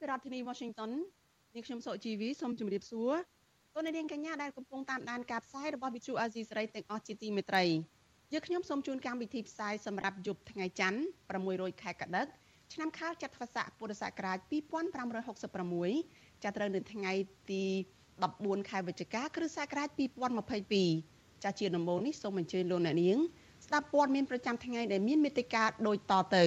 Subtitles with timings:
[0.00, 0.90] ពីរដ្ឋធានី Washington
[1.54, 3.12] នាងខ្ញុំសុជីវីសូមជម្រាបសួរ
[3.74, 7.64] លោកអ្នកនាងកញ្ញាដែលកំពុងតាមដានការផ្សាយរបស់ Vuthu Azizi Serai ទាំងអស់ជាទីមេត្រី
[8.32, 11.00] យើខ្ញុំសូមជូនកម្មវិធីផ្សាយសម្រាប់យប់ថ្ងៃច័ន្ទ
[11.40, 12.26] 600ខែកដិក
[12.72, 14.38] ឆ្នាំខាលចត្វាស័កពុរសករាជ
[15.20, 17.12] 2566ចាប់ត្រូវនៅថ្ងៃ
[17.50, 17.62] ទី
[18.16, 19.88] 14ខែវិច្ឆិកាគ្រិស្តសករាជ
[20.68, 23.18] 2022ចាជាដំបូងនេះសូមអញ្ជើញលោកអ្នកនាង
[23.66, 26.44] ស្ដាប់ព័ត៌មានប្រចាំថ្ងៃដែលមានមេត្តាដូចតទៅ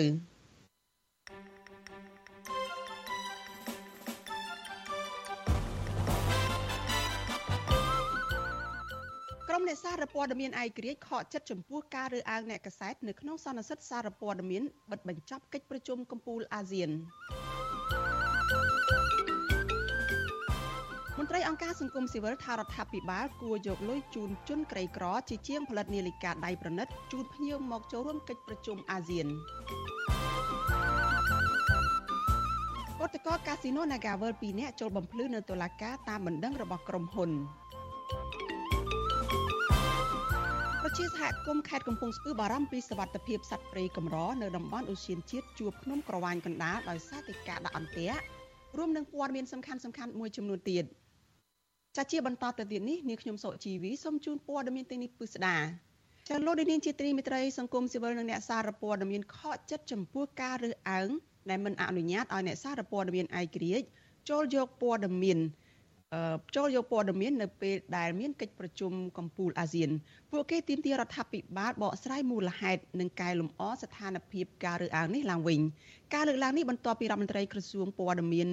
[9.68, 16.90] អ្នកសារព័ត៌មានឯករាជ្យខកចិត្តចំពោះការរើសអើងអ្នកកសែតនៅក្នុងសន្និសីទសារព័ត៌មានបិទបញ្ចប់កិច្ចប្រជុំកំពូលអាស៊ាន
[21.18, 29.28] មន្ត្រីអង្គការសង្គមស៊ីវិលថារដ្ឋាភិបាលគួរយកលុយជូនជនក្រីក្រជាជាងផលិតនាឡិកាដៃប្រណិតជូនភ្ញៀវមកចូលរួមកិច្ចប្រជុំអាស៊ាន
[33.04, 37.32] ឧតកោកាស៊ីណូ Nagavel 2នាក់ចូលបំភ្លឺនៅតុលាការតាមបណ្ដឹងរបស់ក្រុមហ៊ុន
[40.86, 48.20] ប្រជាសហគមន៍ខេត្តកំពង់ស្ពឺបារម្ភពីសវត្ថិភាពសត្វព្រៃកម្រនៅតំបន់អូសៀនជាតិជួបភ្នំក្រវាញកណ្ដាលដោយសារតែការដាក់អន្ទាក់
[48.78, 50.84] រួមនឹងព័ត៌មានសំខាន់សំខាន់មួយចំនួនទៀត
[51.98, 55.58] ចាជាបន្តទៅទៀតនេះនាងខ្ញុំសុជីវីសូមជូនព័ត៌មានទីនេះពិស្ដា
[56.30, 61.10] ចាលោកនាងជាត្រីមិត្តរីសង្គមស៊ីវិលនិងអ្នកសារព័ត៌មានខកចិត្តចំពោះការរើសអើង
[61.50, 63.86] ដែលមិនអនុញ្ញាតឲ្យអ្នកសារព័ត៌មានឯករាជ្យ
[64.30, 65.40] ចូលយកព័ត៌មាន
[66.56, 69.90] ចូលយកព័ត៌មាននៅពេលដែលមានកិច្ចប្រជុំកំពូលអាស៊ាន
[70.32, 75.60] ពួកគេទាមទាររដ្ឋាភិបាលបកស្រាយមូលហេតុនិងកែលម្អស្ថានភាពការរើសអើងនេះឡើងវិញ
[76.14, 78.50] ការលើកឡើងនេះបន្ទាប់ពីរដ្ឋមន្ត្រីក្រសួងព័ត៌មាន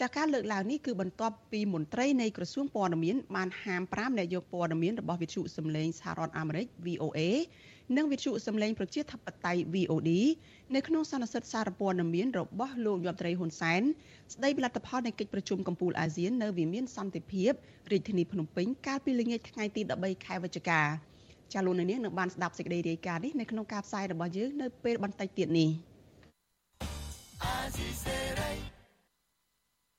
[0.00, 7.18] ចាការលើកឡើងនេះគឺបន្ទាប់ពីមន្ត្រីនៃក្រសួងព័ត៌មានបានហាម5អ្នកយកព័ត៌មានរបស់វិទ្យុសំឡេងសហរដ្ឋអាមេរិក VOA
[7.96, 10.10] និងវិទ្យុសំឡេងប្រជាធិបតេយ្យ VOD
[10.74, 13.82] នៅក្នុងសន្និសីទសារព័ត៌មានរបស់លោកយមត្រីហ៊ុនសែន
[14.34, 17.52] ស្ដីពីលទ្ធផលនៃកិច្ចប្រជុំកំពូលអាស៊ាននៅវិមានសន្តិភាព
[17.92, 20.80] រាជធានីភ្នំពេញកាលពីល្ងាចថ្ងៃទី13ខែវិច្ឆិកា
[21.52, 25.70] ចាលោកនាងនឹងបានស្ដាប់សេចក្តីរាយការណ៍នេះនៅក្នុងការផ្សាយរបស់យើងនៅពេលបន្តិចទៀតនេះ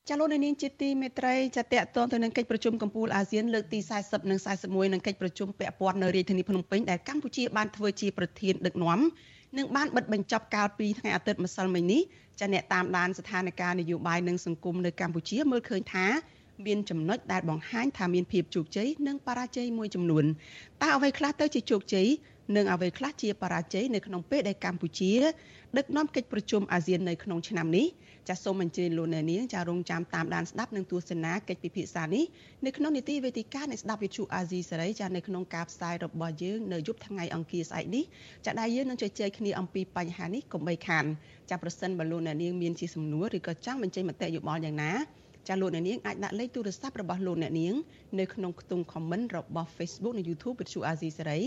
[0.10, 9.00] ចាលោកនាងជាទីមេត្រីចាតកតងទៅនឹងកិច្ចប្រជុំកំពូលអាស៊ានលើកទី40និង41និងកិច្ចប្រជុំពាក់ព័ន្ធនៅរាជធានីភ្នំពេញដែលកម្ពុជាបានធ្វើជាប្រធានដឹកនាំ
[9.58, 12.02] និងបានបិទបញ្ចប់កាលពីថ្ងៃអាទិត្យម្សិលមិញនេះ
[12.40, 16.06] ចាអ្នកតាមដានស្ថានភាពនយោបាយនិងសង្គមនៅកម្ពុជាមើលឃើញថា
[16.66, 20.26] មានចំណុចដែលបង្ហាញថាមានភាពជោគជ័យនិងបរាជ័យមួយចំនួន
[20.82, 22.08] តើអ្វីខ្លះទៅជាជោគជ័យ
[22.56, 25.14] និងអ្វីខ្លះជាបរាជ័យនៅក្នុងពេលដែលកម្ពុជា
[25.78, 27.86] ដឹកនាំកិច្ចប្រជុំអាស៊ាននៅក្នុងឆ្នាំនេះ
[28.30, 32.24] ចាសសូមអញ្ជើញលោកអ្នកនាងចារងចាំតាមដានស្ដាប់និងទស្សនាកិច្ចពិភាក្សានេះ
[32.66, 38.04] នៅក្នុងនីតិវេទិកានៃស្ដាប់វិទ្យុអាស៊ីសេរីចានៅក្នុងការផ្សាយរបស់យើងនៅយប់ថ្ងៃអង្គារស្អែកនេះ
[38.46, 41.06] ចាដែលយើងនឹងជជែកគ្នាអំពីបញ្ហានេះកុំបីខាន
[41.50, 44.94] ចាប្រសិនបើលោកអ្នកនាងមានជាសំណួរឬក៏ចង់បញ្ចេញមតិយោបល់យ៉ាងណា
[45.48, 47.76] ចាលោកអ្នកនាងអាចដាក់លេខទូរស័ព្ទរបស់លោកអ្នកនាង
[48.20, 51.40] នៅក្នុងខ្ទង់ comment របស់ Facebook និង YouTube វិទ្យុអាស៊ីសេរី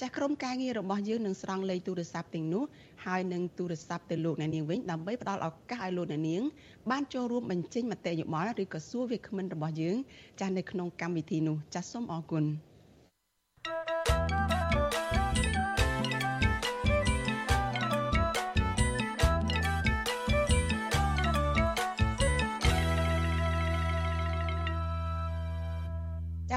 [0.00, 2.64] ចាក្រុមការងាររបស់យើងនឹងស្រង់លេខទូរស័ព្ទទាំងនោះ
[3.04, 6.42] ហើយនឹងទូរស័ព្ទទៅលោកអ្នកនាងវិញដើម្បីផ្ដល់ឱកាសឲ្យលោកអ្នកនាង
[6.90, 9.96] បានចូលរួមបញ្ចេញមតិយោបល់ឬក៏សួរវាគ្មិនរបស់យើង
[10.40, 12.46] ចានៅក្នុងកម្មវិធីនោះចាសូមអរគុណ។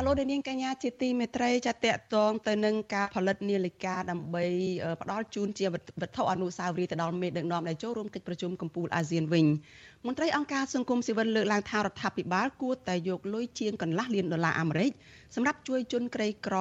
[0.06, 4.44] លោកនាងកញ្ញាជាទីមេត្រីចាតកតងទៅនឹងការផលិតនាឡិកាដើម្បី
[5.02, 5.76] ផ្ដល់ជូនជាវ
[6.08, 9.46] ត្ថុអនុស្សាវរីយ៍ទៅដល់មេដឹកនាំដែលចូលរួមកិច្ចប្រជុំកំពូលអាស៊ានវិញ
[10.06, 14.92] មន្ត្រីអង្គការសង្គមស៊ីវិលលើកឡើងថារដ្ឋាភិបាលគួរតែយកលុយជាងកន្លះលានដុល្លារអាមេរិក
[15.36, 16.56] សម្រាប់ជួយជនក្រីក្រ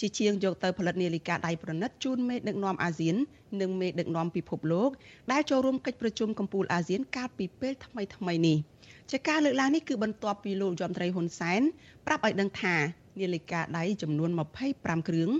[0.00, 3.16] ជាជាងយកទៅផលិតនាឡិកាដៃប្រណិតជូនមេដឹកនាំអាស៊ាន
[3.60, 4.90] និងមេដឹកនាំពិភពលោក
[5.32, 8.58] ដែលចូលរួមកិច្ចប្រជុំកំពូលអាស៊ានកាលពីពេលថ្មីៗនេះ។
[9.10, 11.60] ជាការលើកឡើងនេះគឺបន្ទាប់ពីលោកយមត្រីហ៊ុនសែន
[12.06, 12.76] ប្រាប់ឲ្យដឹងថា
[13.20, 14.30] នាឡិកាដៃចំនួន
[14.68, 15.30] 25គ្រឿង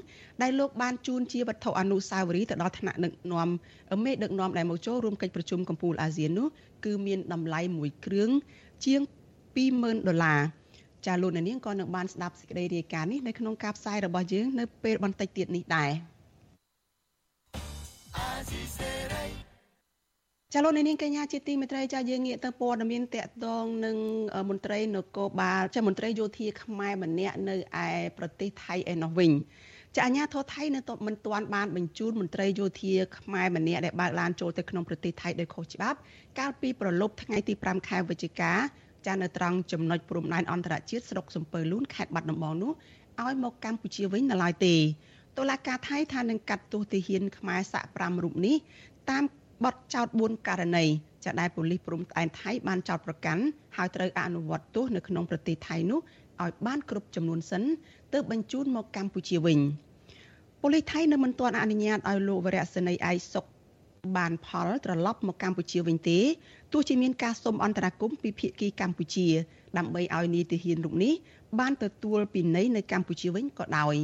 [0.42, 3.48] ដែលលោកបានជូនជាវត្ថុអនុស្សាវរីយ៍ទៅដល់ថ្នាក់ដឹកនាំ
[4.04, 6.48] មេដឹកនាំដែលមកចូលរួមកិច្ចប្រជុំកំពូលអាស៊ាននោះ
[6.84, 8.30] គឺមានតម្លៃមួយគ្រឿង
[8.84, 9.00] ជាង
[9.56, 10.40] 20000ដុល្លារ
[11.06, 15.90] ចាលោកនាងក៏នឹងបានស្ដាប់សេចក្តីរាយការណ៍នេះនៅក្នុងការផ្សាយរបស់យើងនៅពេលបន្តិចទៀតនេះដែរ
[20.54, 23.96] ចាលោកនាងកញ្ញាជាទីមេត្រីចាយើងងាកទៅព័ត៌មានតកតងនឹង
[24.50, 27.56] មន្ត្រីនគរបាលចាមន្ត្រីយោធាខ្មែរម្នាក់នៅ
[27.86, 27.88] ឯ
[28.18, 29.30] ប្រទេសថៃឯណោះវិញ
[29.96, 35.98] ចាអាញាធរថៃនៅមិនទាន់បានបញ្ជូនមន្ត្រីយោធាខ្មែរម្នាក់ដែលបើកឡានចូលទៅក្នុងប្រទេសថៃដោយខុសច្បាប់
[36.38, 38.52] កាលពីប្រលប់ថ្ងៃទី5ខែវិច្ឆិកា
[39.06, 42.72] ចានៅត្រង់ចំណុចព្រំដែនអន្តរជាតិស្រុកសំពើលួនខេត្តបាត់ដំបងនោះ
[43.22, 44.74] ឲ្យមកកម្ពុជាវិញនៅឡើយទេ
[45.38, 48.56] តុលាការថៃថានឹងកាត់ទោសទាហានខ្មែរសាក់5រូបនេះ
[49.10, 49.24] តាម
[49.64, 50.84] បទចោទ4ករណី
[51.24, 53.42] ចាដែលប៉ូលីសព្រំដែនថៃបានចោទប្រកាន់
[53.76, 56.00] ហើយត្រូវអនុវត្តទោសនៅក្នុងប្រទេសថៃនោះ
[56.42, 57.62] ឲ្យបានគ្រប់ចំនួនសិន
[58.12, 59.58] ទើបបញ្ជូនមកកម្ពុជាវិញ
[60.62, 63.44] ប៉ូលីសថៃនៅមិនទាន់អនុញ្ញាតឲ្យលោកវរៈសេនីយ៍អៃសុក
[64.16, 66.18] បានផលត្រឡប់មកកម្ពុជាវិញទេ
[66.72, 69.28] ទោះជាមានការសុំអន្តរាគមន៍ពីភាគីកម្ពុជា
[69.78, 71.12] ដើម្បីឲ្យនីតិហ៊ានរូបនេះ
[71.58, 73.96] បានទទួលពិន័យនៅកម្ពុជាវិញក៏ដោយ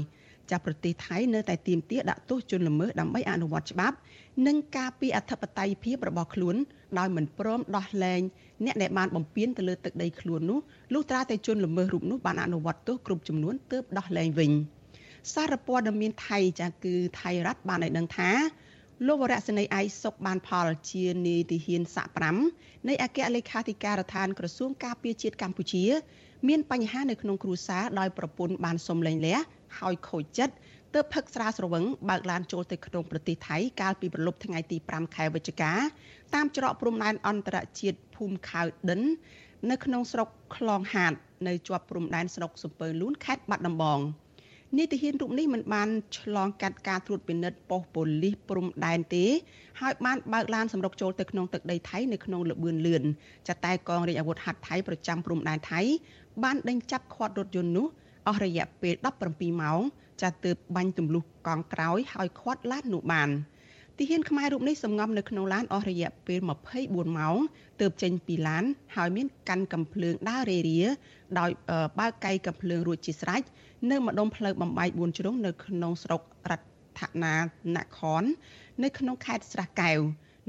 [0.51, 3.97] ចាប់ប្រទេសថៃនៅតែទាមទារដាក់ទោសជនល្មើសដើម្បីអនុវត្តច្បាប់
[4.47, 6.57] និងការពីអធិបតេយ្យភាពរបស់ខ្លួន
[6.99, 8.21] ដោយមិនព្រមដោះលែង
[8.65, 10.59] អ្នកដែលបានបំពានទៅលើទឹកដីខ្លួននោះ
[10.95, 14.53] លុះត្រាតែជនល្មើសរូបនោះបានអនុវត្តទោសគ្រប់ចំនួនទើបដោះលែងវិញ
[15.35, 18.31] សារព័ត៌មានថៃចាគឺថៃរដ្ឋបានឲ្យដឹងថា
[19.07, 22.13] លោកវរៈសេនីយ៍អៃសុកបានផលជានីតិហ៊ានសាក់
[22.51, 25.85] 5នៃអគ្គលេខាធិការដ្ឋានក្រសួងការពារជាតិកម្ពុជា
[26.49, 29.39] មានបញ្ហានៅក្នុងគ្រួសារដោយប្រពន្ធបានសុំលែងលះ
[29.79, 30.55] ហើយខូចចិត្ត
[30.95, 35.73] ទើបផឹកស្រាស្រវឹងបើកឡានចូលទៅក្នុងប្រទេសថៃកាលពីប្រលប់ថ្ងៃទី5ខែវិច្ឆិកា
[36.35, 39.01] តាមច្រកព្រំដែនអន្តរជាតិភូមិខៅដិន
[39.71, 41.13] នៅក្នុងស្រុកខ្លងហាត
[41.47, 44.01] នៅជាប់ព្រំដែនស្រុកសំពើលួនខេត្តបាត់ដំបង
[44.77, 45.89] នីតិហ៊ានរូបនេះមិនបាន
[46.19, 49.25] ឆ្លងកាត់ការត្រួតពិនិត្យប៉ុស្តិ៍ប៉ូលីសព្រំដែនទេ
[49.81, 53.03] ហើយបានបើកឡានសម្រុកចូលទៅក្នុងទឹកដីថៃនៅក្នុងលបឿនលឿន
[53.49, 55.81] ចាតែកងរាជអាវុធហត្ថថៃប្រចាំព្រំដែនថៃ
[56.45, 57.87] បានដេញចាប់ខាត់រថយន្តនោះ
[58.29, 58.95] អស់រយៈពេល
[59.29, 59.81] 17ម៉ោង
[60.23, 63.31] ចាទើបបាញ់ទម្លុះកង់ក្រោយហើយខាត់ឡាននោះបាន
[63.99, 66.41] ទាហានខ្មែររូបនេះសំងំនៅក្នុងឡានអស់រយៈពេល
[66.79, 67.37] 24ម៉ោង
[67.81, 68.65] ទើបចេញពីឡាន
[68.97, 70.83] ហើយមានកាន់កំភ្លើងដើររេរា
[71.39, 71.51] ដោយ
[71.99, 73.43] បើកកៃកំភ្លើងរួចជាស្រេច
[73.91, 76.21] នៅម្ដុំផ្លូវបំបី4ជ្រុងនៅក្នុងស្រុក
[76.51, 77.35] រដ្ឋណា
[77.77, 78.25] នគរ
[78.83, 79.99] នៅក្នុងខេត្តស្រះកែវ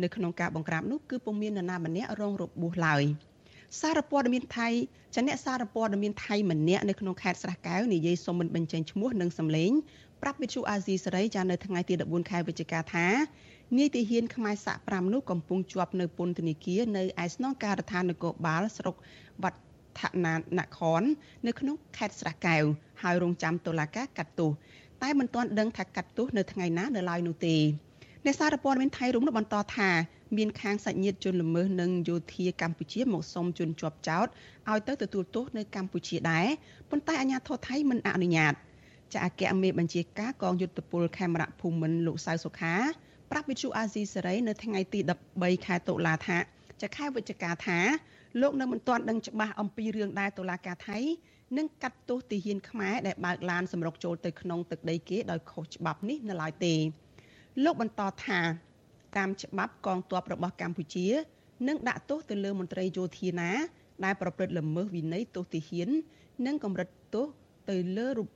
[0.03, 3.03] នៅក្នុងការបង្ក្រាបនោះគឺពុំមាននរណាម្នាក់រងរបួសឡើយ។
[3.77, 4.67] សារព័ត៌មានថៃ
[5.15, 9.71] ចាអ្នកសារព័ត៌មានថៃម្នាក់នៅក្នុងខេត្តស្រះកែវនិយាយសុំមិនបញ្ចេញឈ្មោះនិងសម្លេង
[10.21, 13.07] ប្រាប់វិទ្យុអាស៊ីសេរីចានៅថ្ងៃទី14ខែវិច្ឆិកាថា
[13.77, 18.95] នាយទាហានខ្មែរសាក់5នោះកំពុងជាប់នៅពន្ធនាគារនៅឯស្នងការដ្ឋាននគរបាលស្រុក
[19.43, 19.59] វត្ត
[19.99, 21.03] ឋានានគរ
[21.47, 22.63] នៅក្នុងខេត្តស្រះកែវ
[23.01, 24.51] ហើយរងចាំតុលាការកាត់ទោស
[25.03, 27.55] តែមិនទាន់ដឹងថាកាត់ទោសនៅថ្ងៃណានៅឡើយនោះទេ
[28.25, 29.89] អ្នកសារព័ត៌មានថៃរុំនោះបន្តថា
[30.37, 34.27] មានខាងសាច់ញាតិជនល្មើសនិងយោធាកម្ពុជាមកសុំជន់ជាប់ចោត
[34.69, 36.47] ឲ្យទៅទទួលទោសនៅកម្ពុជាដែរ
[36.89, 38.53] ប៉ុន្តែអាជ្ញាធរថៃមិនអនុញ្ញាត
[39.13, 42.75] ចាអគ្គមេបញ្ជាការកងយុទ្ធពលខេមរៈភូមិន្ទលោកសៅសុខា
[43.31, 44.99] ប្រាប់វិទ្យុអាស៊ីសេរីនៅថ្ងៃទី
[45.33, 46.37] 13ខែតុលាថា
[46.81, 47.79] ចាខែវិច្ឆិកាថា
[48.41, 50.99] លោកនៅមិនទាន់ដឹងច្បាស់អំពីរឿងដែលតុលាការថៃ
[51.57, 56.75] នឹងកាត់ទោសទាហានខ្មែរដែលបើកឡានសម្រុកចូលទៅក្នុងទឹកដីគេដោយខុសច្បាប់នេះនៅឡើយទេ
[57.63, 58.39] លោកបន្តថា
[59.17, 61.07] តាមច្បាប់កងទ័ពរបស់កម្ពុជា
[61.67, 63.51] នឹងដាក់ទោសទៅលើមន្ត្រីយោធាណា
[64.05, 65.89] ដែលប្រព្រឹត្តល្មើសវិន័យទោសទាហាន
[66.45, 67.27] និងកម្រិតទោស
[67.69, 68.29] ទៅលើរូប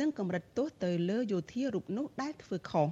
[0.00, 2.88] និងកម្រិតទោសទៅលើយោធារូបនោះដែលធ្វើខុស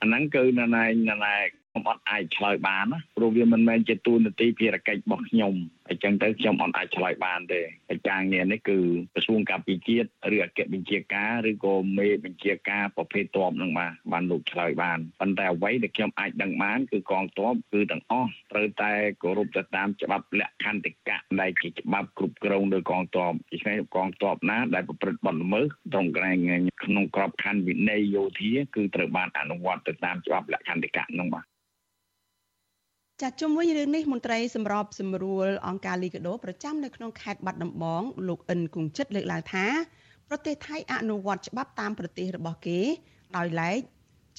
[0.00, 1.36] អាហ្នឹងគឺណណែណណែ
[1.76, 5.54] ខ្ញុំអត់អាចឆ្លើយបានណាព្រោះវាមិនមែនជាទូនាទីភារកិច្ចរបស់ខ្ញុំ
[5.88, 8.78] អញ្ចឹងទៅខ្ញុំអត់អាចឆ្លើយបានទេហើយការងារនេះគឺ
[9.14, 18.92] ក្រសួងការពារជាតិឬអគ្គបញ្ជាការឬក៏មេបញ្ជាការប្រភេទតបនឹងបាទបានលោកឆ្លើយបានប៉ុន្តែអ្វីដែលខ្ញុំអាចដឹងបានគឺកងទ័ពគឺទាំងអស់ត្រូវតែ
[19.22, 26.38] គោរពទៅតាមច្បាប់លក្ខន្តិកៈដែលជាច្បាប់គ្រប់គ្រងដោយកងទ័ពដូច្នេះកងទ័ពណាដែលប្រព្រឹត្តបទល្មើសត្រង់កន្លែង
[26.84, 31.46] ក្នុងក្របខ័ណ្ឌវិន័យយោធាគឺត្រូវបានអនុវត្តទៅតាមច្បាប់លក្ខន្តិកៈនោះបាទ
[33.22, 39.66] ចាជុំវិញរឿងនេះមន្ត្រីសម្របសម្រួលអង្គការលីកាដូប្រចាំនៅក្នុងខេត្តបាត់ដំបងលោកអិនគង្ជិតលើកឡើងថា
[40.28, 42.80] ប្រទេសថៃអនុវត្តច្បាប់តាមប្រទេសរបស់គេ
[43.36, 43.78] ដោយឡែក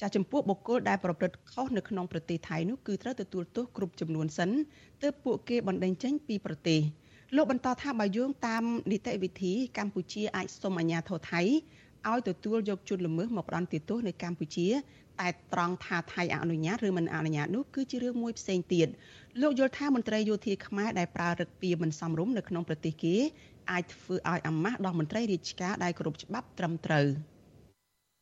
[0.00, 4.50] ចាចំពោះបុគ្គលដែលប្រព្រឹត្តខុសនៅក្នុងប្រទេសថៃនោះគឺត្រូវទទួលទោសគ្រប់ចំនួនសិន
[5.02, 6.80] ទើបពួកគេបណ្តេញចេញពីប្រទេស
[7.36, 11.42] លោកបន្តថាបើយោងតាមនីតិវិធីកម្ពុជាអាចសុំអាជ្ញាធរថៃ
[12.10, 14.66] ឲ្យទទួលយកជនល្មើសមកផ្ដន្ទាទោសនៅកម្ពុជា
[15.20, 18.88] តែត្រង់ថាថៃអនុញ្ញាតឬមិនអនុញ្ញាតនោះគឺជារឿងមួយផ្សេងទៀត
[19.40, 23.16] លោកយល់ថាមន្ត្រីយោធាខ្មែរដែលប្រើរឹកពីមិនសមរម្យនៅក្នុងប្រទេសគេ
[23.70, 27.06] អាចធ្វើឲ្យអាម៉ាស់ដល់មន្ត្រីរាជការដែលគោរពច្បាប់ត្រឹមត្រូវ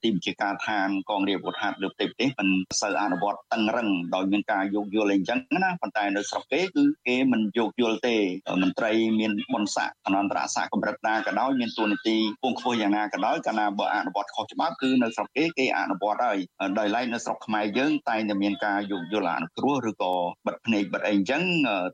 [0.03, 2.49] ទីបញ្ជាការឋានកងរាជអាវុធហត្ថលើប្រទេសប្រទេសមិន
[2.81, 8.17] សូវអនុវត្តតឹងរឹងដោយមានការយោគយល់អីចឹងណាប៉ុន្តែនៅស្រុកគេគឺគេមិនយោគយល់ទេ
[8.63, 16.39] មន្ត្រីមានបុណ្យស័ក្តិអនន្តរស័ក្តិកម្រិតណាក៏ដោយមានទួនាទីពងខ្ពស់យ៉ាងណាក៏ដោយកាលណាបើអនុវត្តខុសច្បាប់គឺនៅស្រុកគេគេអនុវត្តហើយ
[16.79, 20.13] ដោយឡែកនៅស្រុកខ្មែរយើងតែងតែមានការយោគយល់អនុគ្រោះឬក៏
[20.47, 21.43] បិទភ្នែកបិទអីអញ្ចឹង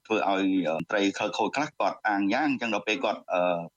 [0.07, 0.45] ធ្វើឲ្យ
[0.79, 3.21] មន្ត្រីខលខូចខ្លះគាត់អាងយ៉ាងអញ្ចឹងដល់ពេលគាត់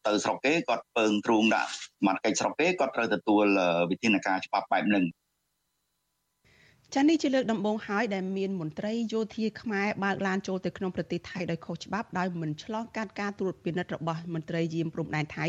[0.08, 3.46] ទៅស្រុកគេគាត់ពើងទ្រូងដាក់សមាជិកស្រុកគេគាត់ត្រូវទទួល
[3.92, 5.06] វិធានការច្បាប់បែបហ្នឹង
[6.94, 15.48] ចានេះជាលើកដំបូងហើយដែលមានមន្ត្រីយោធាខ្មែរបើកឡានចូលទៅក្នុងប្រទេសថៃដោយខុសច្បាប់ដោយមិនឆ្លងកាត់ការត្រួតពិនិត្យរបស់មន្ត្រីយាមព្រំដែនថៃ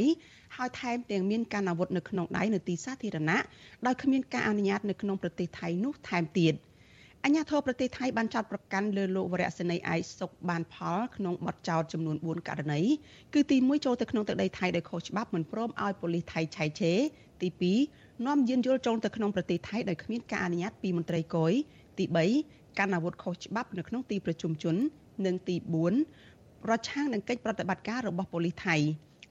[0.57, 3.39] ហើយថែមទាំងមានការអាវុធនៅក្នុងដៃនៅទីសាធារណៈ
[3.87, 6.55] ដោយគ្មានការអនុញ្ញាតនៅក្នុងប្រទេសថៃនោះថែមទៀត។
[7.29, 12.81] អញ្ញាធិបប្រទេសថៃបានចោទប្រកាន់លើលោកវរៈសេនីយ៍ឯកសុកបានផលក្នុងបទចោទចំនួន4ករណី
[13.35, 16.93] គឺទី1ចូលទៅក្នុងទឹកដីថៃដោយខុសច្បាប់មិនព្រមឲ្យប៉ូលីសថៃឆៃឆេ
[17.43, 17.49] ទី
[17.91, 21.53] 2នាំយានយន្តចូលទៅក្នុងប្រទេសថៃដោយគ្មានការអនុញ្ញាតពីមន្ត្រីគយ
[21.99, 22.05] ទី
[22.43, 24.77] 3កាន់អាវុធខុសច្បាប់នៅក្នុងទីប្រជុំជន
[25.27, 25.57] និងទី
[26.13, 28.77] 4ប្រឆាំងនឹងកិច្ចប្រតិបត្តិការរបស់ប៉ូលីសថៃ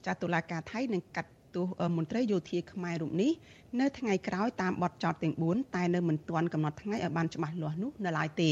[0.06, 1.66] ចាត់តុលាការថៃនឹងកាត់ ទោស
[1.98, 3.32] មន្ត្រីយោធាខ្មែររូបនេះ
[3.80, 8.52] នៅថ្ងៃក្រោយតាមបទចោទទាំង4តែនៅមិនទាន់កំណត់ថ្ងៃឲ្យបានច្បាស់លាស់នោះនៅឡើយទេ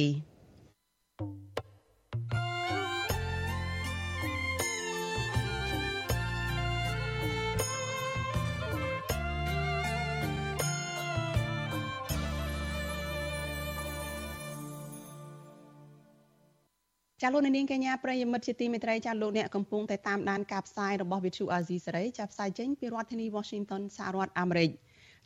[17.26, 24.70] ចាលោកនាងកញ្ញាប្រិយមិត្តជាទីមេត្រីចាលោកអ្នកកំពុងតែតាមដានការផ្សាយរបស់ Vithu Azizi សេរីចាផ្សាយចេញពីរដ្ឋធានី Washington សហរដ្ឋអាមេរិក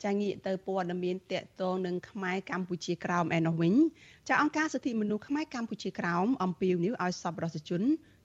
[0.04, 3.74] ចាងាកទៅព័ត៌មានតកតងនឹងខ្មែរកម្ពុជាក្រោមឯនោះវិញ
[4.30, 7.82] ចាអង្គការសិទ្ធិមនុស្សខ្មែរកម្ពុជាក្រោមអំពាវនាវឲ្យសប្បុរសជន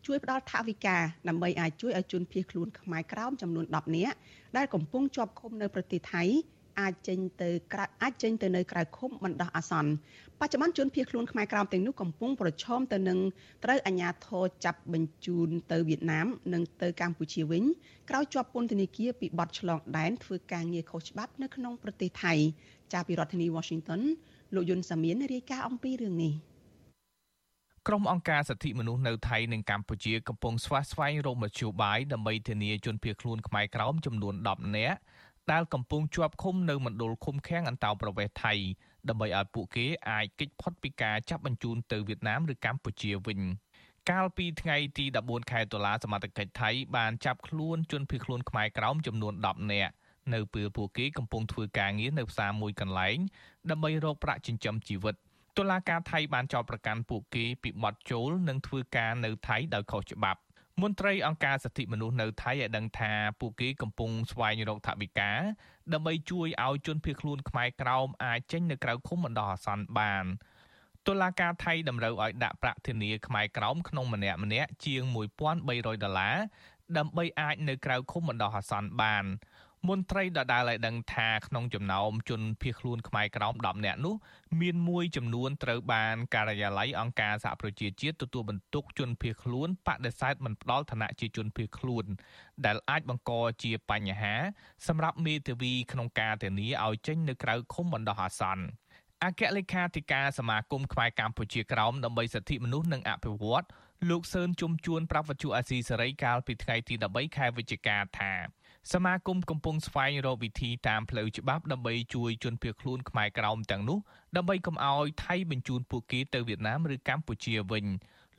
[0.07, 0.97] ជួយផ្ដល់ថវិកា
[1.29, 4.17] ដើម្បីអាចជួយឲ្យជនភៀសខ្លួនខ្មែរក្រោមចំនួន10នាក់
[4.57, 6.25] ដែលកំពុងជាប់ឃុំនៅប្រទេសថៃ
[6.81, 9.93] អាចចេញទៅក្រៅអាចចេញទៅនៅក្រៅឃុំបណ្ដោះអាសន្ន
[10.41, 13.19] បច្ចុប្បន្នជនភៀសខ្លួនខ្មែរក្រោមទាំងនោះកំពុងប្រឈមទៅនឹង
[13.65, 17.65] ត្រូវអាជ្ញាធរចាប់បញ្ជូនទៅវៀតណាម និងទៅកម្ពុជាវិញ
[18.11, 22.35] ក្រោយជាប់ពន្ធនាគារពីបទឆ្លងដែនធ្វើការងារខុសច្បាប់នៅក្នុងប្រទេសថៃ
[22.93, 24.01] ចាប់ពីរដ្ឋធានី Washington
[24.55, 26.35] លោកយុនសាមៀនរាយការណ៍អំពីរឿងនេះ
[27.89, 34.99] ក្រុមអង្គការសិទ្ធិមនុស្សនៅថៃនិងកម្ពុជាកំពុងស្វាស្វែងរកមធ្យោបាយដើម្បីធានាជនភៀសខ្លួនខ្មែរក្រោមចំនួន10នាក់
[35.51, 38.55] ដែលកំពុងជាប់ឃុំនៅមណ្ឌលឃុំឃាំងអន្តោប្រវេសន៍ថៃ
[39.09, 43.41] ដើម្បីឲ្យពួកគេអាចគេចផុតពីការចាប់បញ្ជូនទៅវៀតណាមឬកម្ពុជាវិញ
[44.11, 49.93] កាលពីថ្ងៃទី14ខែតុលាសមត្ថកិច្ចថៃបានចាប់ខ្លួនជនភៀសខ្លួនខ្មែរក្រោមចំនួន10នាក់
[50.35, 53.19] នៅពេលពួកគេកំពុងធ្វើការងារនៅផ្សារមួយកន្លែង
[53.71, 55.15] ដើម្បីរកប្រាក់ចិញ្ចឹមជីវិត
[55.59, 60.41] តុលាការថៃបានចោទប្រកាន់ពួកគេពីបទចូលនិងធ្វើការនៅថៃដោយខុសច្បាប់
[60.83, 65.31] មន្ត្រីអង្គការសិទ្ធិមនុស្សនៅថៃឲ្យដឹងថាពួកគេកំពុងស្វែងរកថវិកា
[65.93, 70.25] ដើម្បីជួយឲ្យជនភៀសខ្លួនខ្មែរក្រោមអាចចេញនៅក្រៅឃុំបណ្ដោះអាសន្នបាន
[71.07, 75.03] តុលាការថៃតម្រូវឲ្យដាក់ប្រាក់ធានាខ្មែរក្រោមក្នុងម្នាក់ម្នាក់ជាង
[75.55, 76.37] 1300ដុល្លារ
[76.99, 79.25] ដើម្បីអាចនៅក្រៅឃុំបណ្ដោះអាសន្នបាន
[79.89, 84.15] មន្ត្រីដដែលឲ្យដឹងថាក្នុងចំណោមជនភៀសខ្លួនខ្មែរក្រោម10នាក់នោះ
[84.61, 92.05] មានមួយចំនួនត្រូវបានការិយាល័យអង្គការសហប្រជាជាតិទទួលបន្ទុកជនភៀសខ្លួនបដិសេធមិនផ្ដល់ឋានៈជាជនភៀសខ្លួន
[92.67, 94.35] ដែលអាចបង្កជាបញ្ហា
[94.87, 98.65] សម្រាប់មេធាវីក្នុងការធានាឲ្យចេញនៅក្រៅឃុំបណ្ដោះអាសន្ន
[99.25, 103.67] អគ្គលេខាធិការសមាគមខ្មែរកម្ពុជាក្រោមដើម្បីសិទ្ធិមនុស្សនិងអភិវឌ្ឍ
[104.11, 108.33] លោកសឿនជុំជួនប្រាប់វិទ្យុអាស៊ីសេរីកាលពីថ្ងៃទី13ខែវិច្ឆិកាថា
[108.91, 113.99] សមាគមកំពុងស្វែងរកវិធីតាមផ្លូវច្បាប់ដើម្បីជួយជនភៀសខ្លួនខ្មែរក្រោមទាំងនោះ
[114.37, 117.87] ដើម្បីកុំឲ្យថៃបញ្ជូនពួកគេទៅវៀតណាមឬកម្ពុជាវិញ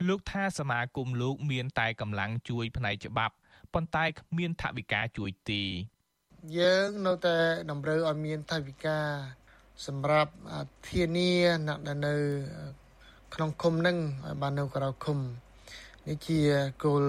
[0.08, 3.34] លោកថាសមាគមលោកមានតែកម្លាំងជួយផ្នែកច្បាប់
[3.74, 5.62] ប៉ុន្តែគ្មានថវិកាជួយទេ
[6.58, 7.36] យើងនៅតែ
[7.70, 8.98] តម្រូវឲ្យមានថវិកា
[9.86, 10.32] សម្រាប់
[10.88, 11.30] ធានា
[11.66, 12.14] អ្នកដែលនៅ
[13.34, 15.18] ក្នុងឃុំនឹងឲ្យបាននៅក្រៅឃុំ
[16.08, 16.40] នេះជា
[16.84, 17.02] គោល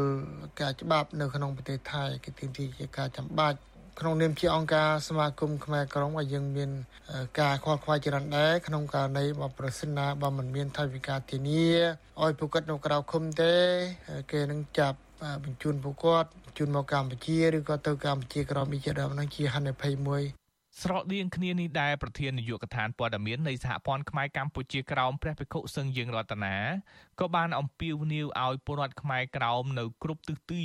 [0.59, 3.57] ការណ៍ច្បាប់នៅក្នុងប្រទេសថៃគឺទាមទារជាការចាំបាច់
[3.99, 6.69] ក្នុងនាមជាអង្គការសមាគមខ្មែរក្រមឲ្យយើងមាន
[7.39, 11.67] ការខ្វល់ខ្វាយច្រើនដែរក្នុងករណីបើប្រសិនណាបើមិនមានថវិកាធានា
[12.23, 13.55] ឲ្យពួកគាត់នៅក្រៅឃុំទេ
[14.31, 14.97] គេនឹងចាប់
[15.43, 20.23] បញ្ជូនពួកគាត់ជូនមកកម្ពុជាឬក៏ទៅកម្ពុជាក្រមនេះជាដើមនឹងជាហានិភ័យមួយ
[20.81, 26.55] ស្រដៀងគ្នានេះដែរប្រធាននាយកដ្ឋានព័ត៌មាននៃសហព័ន្ធខ្មែរកម្ពុជាក្រោមព្រះភិក្ខុសឹងយើងរតនា
[27.19, 30.63] ក៏បានអំពាវនាវឲ្យពលរដ្ឋខ្មែរក្រោមនៅគ្រប់ទិសទី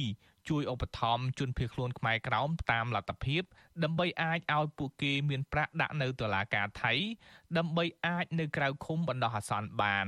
[0.49, 3.43] ជួយឧបត្ថម្ភជនភៀសខ្លួនខ្មែរក្រោមតាមលទ្ធភាព
[3.83, 6.93] ដើម្បីអាចឲ្យពួកគេមានប្រាក់ដាក់នៅតុលាការថៃ
[7.59, 10.07] ដើម្បីអាចនៅក្រៅឃុំបណ្ដោះអាសន្នបាន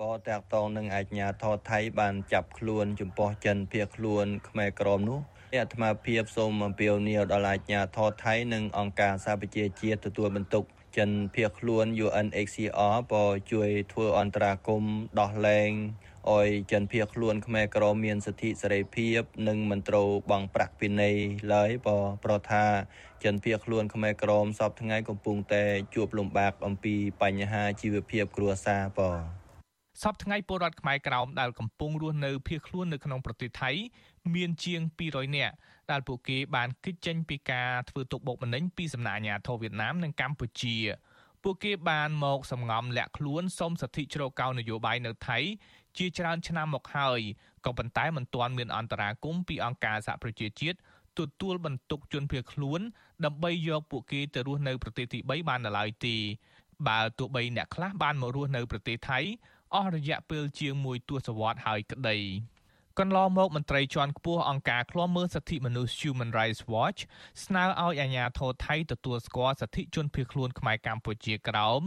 [0.00, 5.20] ពតាក់តងនឹងអាជ្ញាធរថៃបានចាប់ខ្លួន ចំពោះចិនភៀសខ្លួនខ្មែរក្រមនោះ
[5.56, 10.64] អាត្មាភាពសូមអំពាវនាវដល់អាជ្ញាធរថៃនិងអង្គការសហប្រជាជាតិទទួលបន្ទុក
[10.96, 15.70] ចិនភៀសខ្លួន UNHCR ក៏ជួយធ្វើអន្តរាគមន៍ដោះលែង
[16.30, 21.16] អោយចិនភៀសខ្លួនខ្មែរក្រមមានសិទ្ធិសេរីភាព និងមិនត្រូវបង់ប្រាក់ពិន័យ
[21.54, 22.64] ឡើយបើប្រថា
[23.24, 29.43] ចិនភៀសខ្លួនខ្មែរក្រមសពថ្ងៃកំពុងតែជួបលំបាកអំពីបញ្ហាជីវភាពគ្រួសារបើ
[30.02, 33.70] សពថ្ងៃពលរដ្ឋខ្មែរក្រោមដែលកំពុងរស់នៅភៀសខ្លួននៅក្នុងប្រទេសថៃ
[34.34, 35.54] មានជាង200នាក់
[35.90, 40.76] ដែលពួកគេបានគេចចេញពីការធ្វើទុកបុកម្នេញពីសំណាក់អាជ្ញាធរវៀតណាមនិងកម្ពុជា
[41.42, 45.38] ពួកគេបានមកសម្ងំលាក់ខ្លួនសុំសិទ្ធិជ្រកកោននយោបាយនៅថៃ
[45.98, 47.20] ជាច្រើនឆ្នាំមកហើយ
[47.64, 50.78] ក៏ប៉ុន្តែមិនទាន់មានអន្តរាគមពីអង្គការសហប្រជាជាតិ
[51.18, 52.80] ទទួលបន្ទុកជនភៀសខ្លួន
[53.24, 56.16] ដើម្បីយកពួកគេទៅរស់នៅប្រទេសទី3បាននៅឡើយទេ
[56.88, 59.20] បើទោះបីអ្នកខ្លះបានមករស់នៅប្រទេសថៃ
[59.74, 62.18] អស់រយៈពេលជាង1ទសវត្សរ៍ហើយក្តី
[63.00, 67.00] កន្លងមកមន្ត្រីជាន់ខ្ពស់អង្គការឃ្លាំមើលសិទ្ធិមនុស្ស Human Rights Watch
[67.44, 71.82] ស្នើឲ្យអាជ្ញាធរថៃទទួលស្គាល់សិទ្ធិជនភៀសខ្លួនខ្មែរកម្ពុជាក្រោម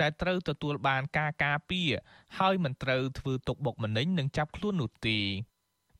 [0.00, 1.90] ដែលត្រូវទទួលបានការការពារ
[2.38, 5.18] ហើយមិនត្រូវធ្វើទុកបុកម្នេញនិងចាប់ខ្លួននោះទេ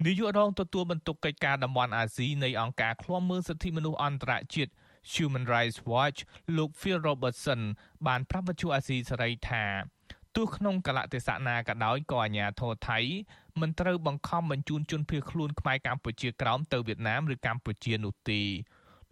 [0.06, 4.72] នាយករងទទួលបន្ទុកកិច្ចការតំបន់អាស៊ីនៃអង្គការឃ្លាំមើលសិទ្ធិមនុស្សអន្តរជាតិ
[5.12, 6.18] Human Rights Watch
[6.56, 7.60] លោក Phil Robertson
[8.06, 9.64] បានប្រាប់វិទ្យុអាស៊ីសេរីថា
[10.36, 12.98] ទោះក្នុងកលៈទេសៈណាក៏ដោយក៏អាជ្ញាធរថៃ
[13.60, 18.42] មិនត្រូវបង្ខំបញ្ជូនជនភៀសខ្លួនខ្មែរកម្ពុជាក្រោមទៅវៀតណាមឬកម្ពុជានោះទេ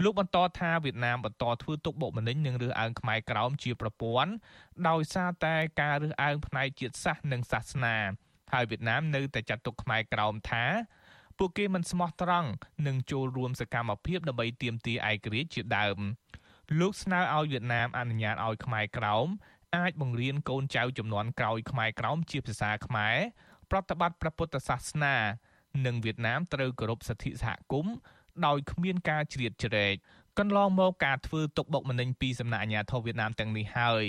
[0.02, 4.32] លោកបន្តថាវៀតណាមបន្តធ្វើទុកបុកម្នេញនិងរើសអើងខ្មែរក្រោមជាប្រព័ន្ធ
[4.88, 7.96] ដោយសារតែការរើសអើងផ្នែកជាតិសាសន៍និងសាសនា
[8.52, 10.64] ហើយវៀតណាមនៅតែចាត់ទុកខ្មែរក្រោមថា
[11.38, 12.48] ពួកគេមិនស្មោះត្រង់
[12.86, 15.98] និងចូលរួមសកម្មភាពដើម្បីទាមទារឯករាជ្យជាដើម
[16.80, 19.26] លោកស្នើឲ្យវៀតណាមអនុញ្ញាតឲ្យខ្មែរក្រោម
[19.76, 23.16] អាចបង្រៀនកូនចៅចំនួនក្រោយខ្មែរក្រោមជាភាសាខ្មែរ
[23.70, 25.16] ប្រតិបត្តិព្រះពុទ្ធសាសនា
[25.86, 27.94] និងវៀតណាមត្រូវគោរពសិទ្ធិសហគមន៍
[28.46, 29.94] ដោយគ្មានការជ្រៀតជ្រែក
[30.38, 34.04] កន្លងមកការធ្វើទុកបុកម្នេញពីសំណាក់អាជ្ញាធរវៀតណាមទាំងនេះហើយ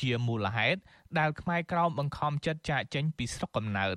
[0.00, 0.80] ជាមូលហេតុ
[1.18, 3.96] ដែលខ្មែរក្រោមបង្ខំចិត្តចាកចេញពីស្រុកកំណើត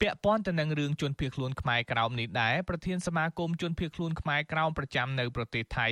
[0.00, 5.88] ពាក់ព័ន្ធទៅនឹងរឿងជនភៀសខ្លួនខ្មែរក្រោមនេះដែរប្រធានសមាគមជនភៀសខ្លួនខ្មែរក្រោមប្រចាំនៅប្រទេសថៃ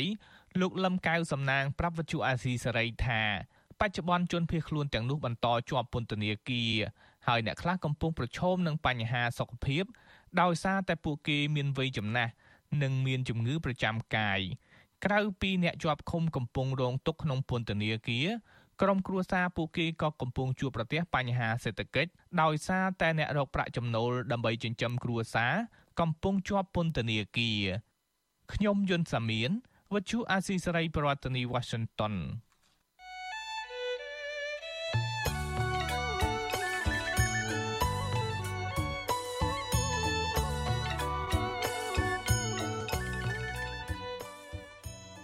[0.61, 3.23] លោកលឹមកៅសំណាងប្រាប់វិទ្យុអាស៊ីសេរីថា
[3.81, 6.73] បច្ចុប្បន្នជនភៀសខ្លួនទាំងនោះបន្តជាប់ពន្ធនាគារ
[7.29, 9.85] ហើយអ្នកខ្លះកំពុងប្រឈមនឹងបញ្ហាសុខភាព
[10.41, 12.33] ដោយសារតែពួកគេមានវ័យចំណាស់
[12.83, 14.41] និងមានជំងឺប្រចាំកាយ
[15.05, 18.27] ក្រៅពីអ្នកជាប់ឃុំកំពុងរងទុក្ខក្នុងពន្ធនាគារ
[18.83, 22.11] ក្រុមគ្រួសារពួកគេក៏កំពុងជួបប្រទះបញ្ហាសេដ្ឋកិច្ច
[22.43, 25.55] ដោយសារតែអ្នករកប្រាក់ចំណូលដើម្បីចិញ្ចឹមគ្រួសារ
[26.01, 27.63] កំពុងជាប់ពន្ធនាគារ
[28.53, 29.51] ខ្ញុំយុនសាមៀន
[29.95, 32.15] វិទ្យុអាស៊ីសេរីប្រធានាធិបតី Washington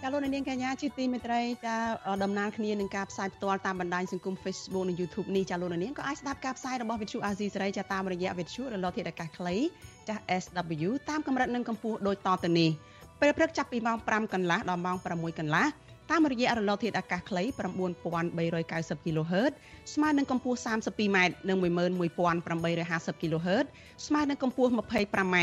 [0.07, 1.75] ចាលោកនាងកញ្ញាជាទីមេត្រីចា
[2.23, 9.55] ដំណើរគ្នានឹងការផ្សាយផ្ទាល់តាមបណ្ដាញសង្គម Facebook និង YouTube នេះចាលោកនាងក៏អាចស្ដាប់ការផ្សាយរបស់វិទ្យុ AZ សេរីចាតាមរយៈវិទ្យុរលកធាតុអាកាសខ្លី
[10.09, 12.69] ចា SW តាមកម្រិតនិងកម្ពស់ដូចតទៅនេះ
[13.21, 15.65] ពេលព្រឹកចាប់ពីម៉ោង5កន្លះដល់ម៉ោង6កន្លះ
[16.11, 19.51] តាមរយៈរលកធាតុអាកាសខ្លី9390 kHz
[19.93, 21.17] ស្មើនឹងកម្ពស់ 32m
[21.49, 23.65] និង11850 kHz
[24.05, 25.35] ស្មើនឹងកម្ពស់ 25m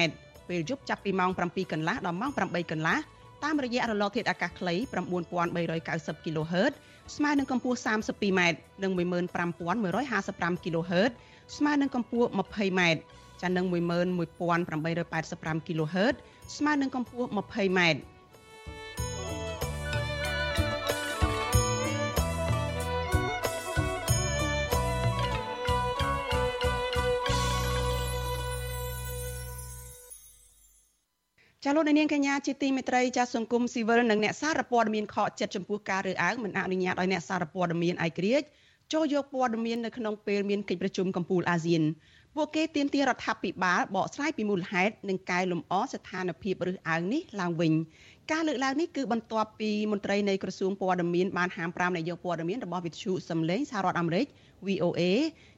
[0.48, 2.98] ពេលយប់ចាប់ពីម៉ោង7កន្លះដល់ម៉ោង8កន្លះ
[3.44, 4.74] តាមរយៈរលកធាតុអាកាសខ្លី
[5.50, 6.72] 9390 kHz
[7.16, 8.40] ស្មើនឹងកម្ពស់ 32m
[8.82, 11.10] និង15155 kHz
[11.56, 12.80] ស្មើនឹងកម្ពស់ 20m
[13.42, 16.14] ចានឹង11885 kHz
[16.56, 17.80] ស្មើនឹងកម្ពស់ 20m
[31.64, 38.46] ចាលោកនាងកញ្ញាជាទីមេត្រីចាសង្គមស៊ីវិលនិងអ្នកសារព័ត៌មានខកចិត្តចំពោះការរើសអើងមិនអនុញ្ញាតឲ្យអ្នកសារព័ត៌មានឯករាជ្យ
[38.92, 41.82] ចូលយកព័ត៌មាននៅក្នុងពេលមានកិច្ចប្រជុំកំពូលអាស៊ាន
[42.36, 47.72] ពួកគេទាមទាររដ្ឋាភិបាលបកស្រាយពីមូលហេតុនិងកែលម្អស្ថានភាពរើសអើងនេះឡើងវិញ
[48.32, 54.26] ការលើកឡើងនេះគឺបន្ទាប់ពីមន្ត្រីនៃក្រសួងព័ត៌មានបានហាម5នាយកព័ត៌មានរបស់វិទ្យុសំឡេងសហរដ្ឋអាមេរិក
[54.68, 55.00] VOA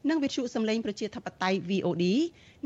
[0.09, 2.05] និងវិទ្យុសំឡេងប្រជាធិបតេយ្យ VOD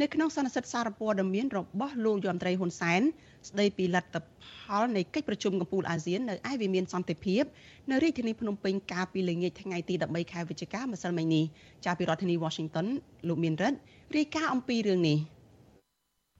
[0.00, 3.02] នៅក្នុងសន្និសីទសារព័ត៌មានរបស់លោកយមត្រីហ៊ុនសែន
[3.48, 4.44] ស្ដីពីលទ្ធផ
[4.82, 7.42] លនៃកិច្ចប្រជុំកំពូលអាស៊ាននៅឯវិមានសន្តិភាព
[7.90, 11.44] នៅរាជធានីភ្នំពេញកាលពីល្ងាចថ្ងៃទី13ខែវិច្ឆិកាម្សិលមិញនេះ
[11.84, 12.86] ចាប់ពីរដ្ឋធានី Washington
[13.28, 13.78] លោកមានរិទ្ធ
[14.16, 15.18] រាយការណ៍អំពីរឿងនេះ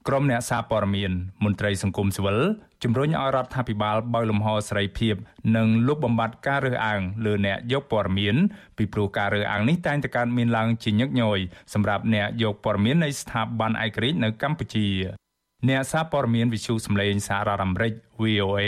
[0.07, 1.13] ក្រុមអ្នកសារព័ត៌មាន
[1.45, 2.39] មន្ត្រីសង្គមស៊ីវិល
[2.83, 5.15] ជំរុញឲ្យរដ្ឋាភិបាលបើកលំហសេរីភាព
[5.57, 8.37] និងលុបបំបាត់ការរើសអើងលើអ្នកយកព័ត៌មាន
[8.77, 11.39] ពីព្រោះការរើសអើងនេះតែងតែកើតមានឡើងជាញឹកញយ
[11.75, 14.89] សម្រាប់អ្នកយកព័ត៌មាននៃស្ថាប័នឯករាជ្យនៅកម្ពុជា
[15.69, 18.61] អ្នកសារព័ត៌មានវិទ្យុសំឡេងសហរដ្ឋអាមេរិក VOA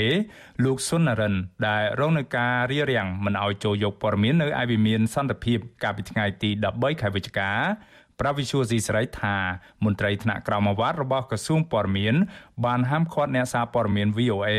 [0.65, 1.35] លោកសុននរិន
[1.67, 7.51] ដែលរងនឹងការរារាំងមិនឲ្យចូលយកព័ត៌មាននៅឯវិមានសន្តិភាពកាលពីថ្ងៃទី13ខែវិច្ឆិកា
[8.21, 9.37] ប្រាវិសុយស៊ីសេរីថា
[9.85, 12.15] មន្ត្រីថ្នាក់ក្រមអាវ៉ាត់របស់ក្រសួងព័ត៌មាន
[12.65, 14.51] បានហាមឃាត់អ្នកសារព័ត៌មាន VOA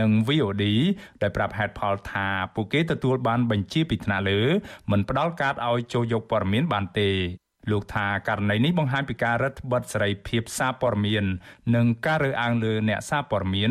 [0.00, 0.64] និង VOD
[1.22, 4.40] ដែលប្រាប់ហេតុផលថាពួកគេទទួលបានបញ្ជាពីថ្នាក់លើ
[4.90, 7.10] មិនផ្ដល់កាតឲ្យចូលយកព័ត៌មានបានទេ
[7.70, 11.24] លោកថាករណីនេះបង្ហាញពីការរឹតបន្តឹងសេរីភាពសារព័ត៌មាន
[11.74, 13.70] និងការរើសអើងលើអ្នកសារព័ត៌មាន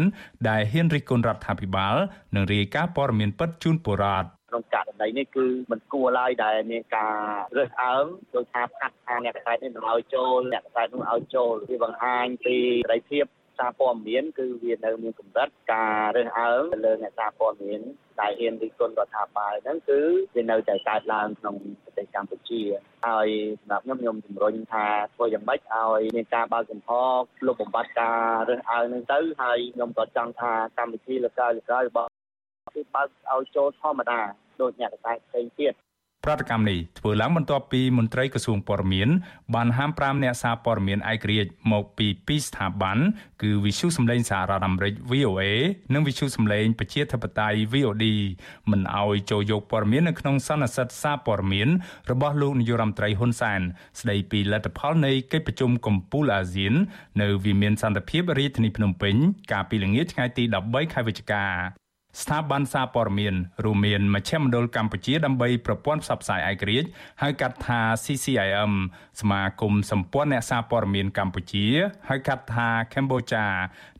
[0.49, 1.95] ដែលហ៊ានរិះគន់រដ្ឋាភិបាល
[2.35, 7.15] និងរាយការណ៍ព័ត៌មានពិតជូនពលរដ្ឋ ក្នុងករណីនេះគឺមិនគួរឡើយដែលមានការ
[7.57, 13.25] រើសអើងដោយថាផាត់ថាអ្នកកសែតនេះមិនឲ្យចូលអ្នកកសែតនោះឲ្យចូលវាបង្ហាញពីសេរីភាព
[13.59, 17.81] សារព័ត៌មានគឺវានៅមានកម្រិតការរើសអើងទៅលើអ្នកសារព័ត៌មាន
[18.21, 19.99] ដែលហ៊ានរិះគន់រដ្ឋាភិបាលហ្នឹងគឺ
[20.35, 22.61] វានៅតែកើតឡើងក្នុងប្រទេសកម្ពុជា
[23.07, 23.27] ហើយ
[23.59, 26.89] សម្រាប់ខ្ញុំខ្ញុំជំរុញថាធ្វើយ៉ាងម៉េចឲ្យមានការបើកចំហ
[27.47, 32.09] លុបបំបាត់ការរើសអើងហ្នឹងទៅហើយខ្ញុំក៏ចង់ថាកម្មវិធីលកាយលកាយរបស់
[32.75, 34.21] គឺបើកឲ្យចូលធម្មតា
[34.61, 35.73] ដូចអ្នកកសែតផ្សេងទៀត
[36.25, 39.09] ប្រតិកម្មនេះធ្វើឡើងបន្ទាប់ពីមន្ត្រីក្រសួងព័ត៌មាន
[39.55, 42.97] បានហាម5អ្នកសារព័ត៌មានឯករាជ្យមកពីពីរស្ថាប័ន
[43.41, 45.41] គឺវិទ្យុសម្លេងសហរដ្ឋអាមេរិក VOA
[45.93, 48.05] និងវិទ្យុសម្លេងប្រជាធិបតេយ្យ VOD
[48.71, 51.69] មិនឲ្យចូលយកព័ត៌មាននៅក្នុងសន្និសីទសារព័ត៌មាន
[52.11, 53.61] របស់លោកនាយរដ្ឋមន្ត្រីហ៊ុនសែន
[53.99, 56.73] ស្ដីពីលទ្ធផលនៃកិច្ចប្រជុំកំពូលអាស៊ាន
[57.21, 59.15] នៅវិមានសន្តិភាពរាជធានីភ្នំពេញ
[59.51, 61.45] កាលពីល្ងាចថ្ងៃទី13ខែវិច្ឆិកា
[62.21, 66.87] ស្ថាប័នសារព័ត៌មានរួមមានមជ្ឈមណ្ឌលកម្ពុជាដើម្បីប្រព័ន្ធផ្សព្វផ្សាយឯករាជ្យ
[67.21, 68.73] ហៅកាត់ថា CCIM
[69.21, 71.65] សមាគមសម្ព័ន្ធអ្នកសារព័ត៌មានកម្ពុជា
[72.09, 73.45] ហៅកាត់ថា Cambodia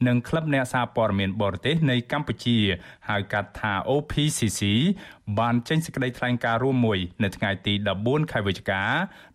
[0.08, 2.58] និងក្លឹបអ្នកសារព័ត៌មានបរទេសនៃកម្ពុជា
[3.10, 4.62] ហៅកាត់ថា OPCC
[5.40, 8.84] បានចេញសេចក្តីថ្លែងការណ៍រួមមួយនៅថ្ងៃទី14ខែវិច្ឆិកា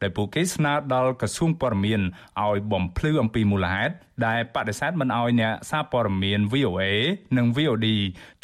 [0.03, 2.01] ដែលពួកគេស្នើដល់ក្រសួងព័ត៌មាន
[2.45, 3.95] ឲ្យបំភ្លឺអំពីមូលហេតុ
[4.27, 6.83] ដែលបដិសេធមិនឲ្យអ្នកសារព័ត៌មាន VOA
[7.37, 7.89] និង VOD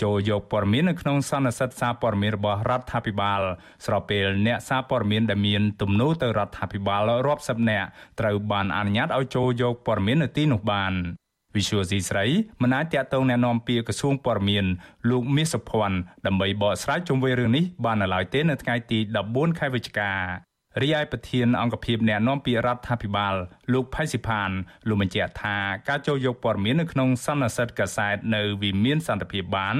[0.02, 3.40] ចូលយកព័ត៌មាននៅក្នុងសន្និសីទសារព័ត៌មានរបស់រដ្ឋាភិបាល
[3.86, 7.88] ស្របពេលអ្នកសារព័ត៌មានដែលមានទំនោរទៅរដ្ឋាភិបាលរាប់សិបនាក់
[8.20, 10.94] ត្រូវបានអនុញ្ញាតឲ្យចូលយកព័ត៌មាននៅទីនោះបាន
[11.55, 12.25] វិសុយស៊ីស្រី
[12.61, 14.65] មិនអាចតាក់ទងแนะនាំពាក្យក្រសួងព័ត៌មាន
[15.09, 20.11] លោកមាសសុភ័ណ្ឌដើម្បីបកស្រាយជុំវិញរឿងនេះបាននៅឡើយទេនៅថ្ងៃទី14ខែវិច្ឆិកា
[20.82, 23.34] រីឯប្រធានអង្គភិបអ្នកណែនាំពាក្យរដ្ឋាភិបាល
[23.72, 24.50] លោកផៃស៊ីផាន
[24.88, 25.56] លោកបញ្ជាក់ថា
[25.88, 29.76] ការចូលយកព័ត៌មាននៅក្នុងសន្និសីទកាសែតនៅវិមានសន្តិភាពបាន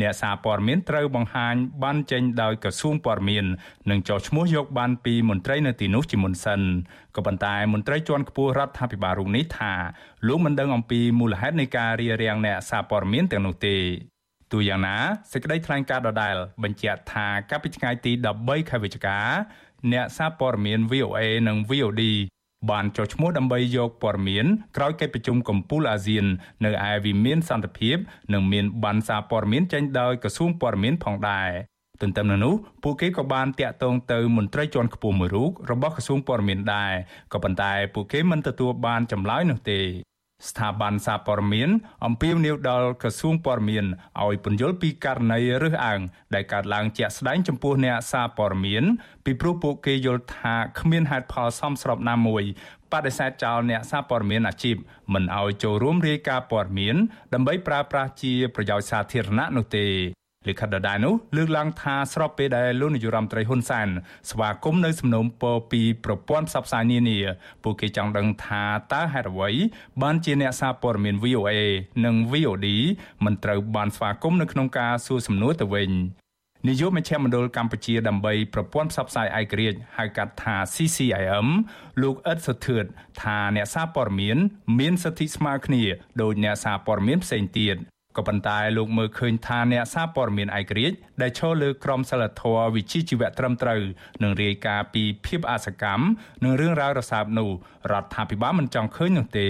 [0.00, 3.44] អ្នកសារព័ត៌មានត្រូវបង្ហាញបានចេញដោយក្រសួងព័ត៌មាន
[3.90, 6.60] និងចុះឈ្មោះយកបានពីមន្ត្រីនៅទីនោះជាមុនសិន
[7.16, 9.72] ក៏ប៉ុន្តែមន្ត្រីជាន់ខ្ពស់រដ្ឋាភិបាលរូបនេះថា
[10.28, 13.76] លោកមិនដឹងអំពីមូលហេតុនៃការរារាំងអ្នកសារព័ត៌មានទាំងនោះទេ
[14.52, 14.96] ទូយ៉ាងណា
[15.32, 19.18] សេចក្តីថ្លែងការណ៍ដដែលបញ្ជាក់ថាកាលពីថ្ងៃទី13ខែវិច្ឆិកា
[19.92, 22.02] អ្នកសារព័ត៌មាន VOA និង VOD
[22.70, 26.24] បានចុះឈ្មោះដើម្បីយកព័ត៌មានក្រោយកិច្ចប្រជុំកំពូលអាស៊ាន
[26.64, 27.96] នៅឯវិមានសន្តិភាព
[28.32, 31.50] និងមានបានសារព័ត៌មានចេញដោយក្រសួងព័ត៌មានផងដែរ
[32.00, 36.92] ទន្ទឹមនឹងនោះពួកគេក៏បានតាក់ទងទៅមន្ត្រីជាន់ខ្ពស់មួយរូបរបស់ក្រសួងព័ត៌មានដែរ
[37.32, 39.80] ក៏ប៉ុន្តែពួកគេមិនទទួលបានចម្លើយនោះទេ
[40.48, 41.68] ស្ថាប័នសារព័ត៌មាន
[42.06, 43.84] អំពាវនាវដល់ក្រសួងព័ត៌មាន
[44.22, 46.00] ឲ្យពន្យល់ពីករណីរើសអើង
[46.34, 48.84] ដែលកើតឡើងជាក់ស្ដែងចំពោះអ្នកសារព័ត៌មាន
[49.24, 52.44] ពីព្រោះពួកគេយល់ថាគ្មានហេតុផលសមស្របណាមួយ
[52.92, 54.76] បដិសេធចោលអ្នកសារព័ត៌មានអាជីព
[55.12, 56.96] មិនឲ្យចូលរួមរាយការណ៍ព័ត៌មាន
[57.34, 59.86] ដើម្បីប្រើប្រាស់ជាប្រយោជន៍សាធារណៈនោះទេ
[60.48, 63.88] លិខិតដដែលនោះលើកឡើងថាស្របពេលដែលលោកនាយរដ្ឋមន្ត្រីហ៊ុនសែន
[64.30, 67.18] ស្វាគមន៍នៅសំណុំពរពីប្រព័ន្ធផ្សព្វផ្សាយនានា
[67.62, 69.50] ពួកគេចង់ដឹងថាតើហេតុអ្វី
[70.02, 71.50] បានជាអ្នកសារព័ត៌មាន VOA
[72.04, 72.68] និង VOD
[73.24, 75.90] មិនត្រូវបានស្វាគមន៍នៅក្នុងការសួរសំណួរទៅវិញ
[76.68, 81.46] នាយកមជ្ឈមណ្ឌលកម្ពុជាដើម្បីប្រព័ន្ធផ្សព្វផ្សាយឯករាជ្យហៅកាត់ថា CCIM
[82.02, 82.84] លោកអ៊ិតសុធឿត
[83.22, 84.38] ថាអ្នកសារព័ត៌មាន
[84.78, 85.82] មានសិទ្ធិស្មើគ្នា
[86.22, 87.78] ដោយអ្នកសារព័ត៌មានផ្សេងទៀត
[88.20, 93.82] ក៏ប៉ុន្តែលោកមើលឃើញថាអ្នកសារព័ត៌មានឯករាជ្យដែលឈរលើក្រមសីលធម៌វិជ្ជាជីវៈត្រឹមត្រូវ
[94.22, 96.04] និងរាយការណ៍ពីភាពអសកម្ម
[96.44, 97.50] និងរឿងរ៉ាវរសើបនោះ
[97.92, 99.48] រដ្ឋាភិបាលមិនចង់ឃើញនោះទេ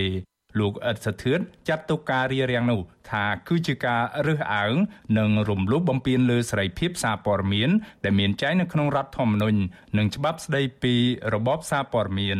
[0.58, 2.80] លោកអ៊ិតសធឿនចាត់ទុកការរៀបរៀងនោះ
[3.10, 4.74] ថាគឺជាការរើសអើង
[5.18, 7.70] និងរំលោភបំពានលើសេរីភាពសារព័ត៌មាន
[8.04, 9.58] ដែលមានចែងនៅក្នុងរដ្ឋធម្មនុញ្ញ
[9.98, 10.94] និងច្បាប់ស្តីពី
[11.34, 12.38] របបសារព័ត៌មាន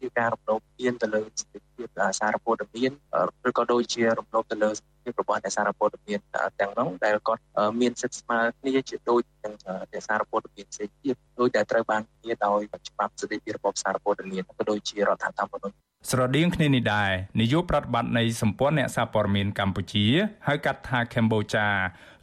[0.00, 1.88] ជាការរំលោភពៀនទៅលើសេរីភាព
[2.20, 2.92] សារព័ត៌មាន
[3.48, 6.20] ឬក៏ដូចជារំលោភទៅលើសេរី ភាពរបស់អ្នកសារព័ត៌មាន
[6.60, 7.42] ទាំងនោះដែលគាត់
[7.80, 9.54] មានសិទ្ធិស្មើគ្នាជាដូចនឹង
[9.92, 15.76] អ្នកសារព័ត៌មានផ្សេងទៀតដោយដែលត្រូវបានធានាដោយច្បាប់ស្តីពីរបបសារព័ត៌មានក៏ដូចជារដ្ឋធម្មនុញ្ញ
[16.10, 17.10] ស្រដៀងគ្នានេះដែរ
[17.40, 20.06] នាយកប្រតិបត្តិនៃសម្ព័ន្ធអ្នកសារព័ត៌មានកម្ពុជា
[20.46, 21.66] ហៅកាត់ថាកម្ពុជា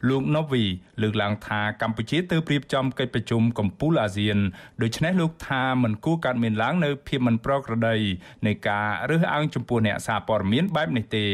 [0.08, 0.64] លោក Novi
[1.02, 4.38] លើកឡើងថាកម្ពុជាទើបរៀបចំកិច្ចប្រជុំកំពូលអាស៊ាន
[4.82, 7.96] ដូច្នេះលោកថាមិនគួរកើតមានឡើងនៅភាពមិនប្រក្រតី
[8.46, 11.26] នៃការរើសអើងចំពោះអ្នកសារព័ត៌មានបែបនេះទេ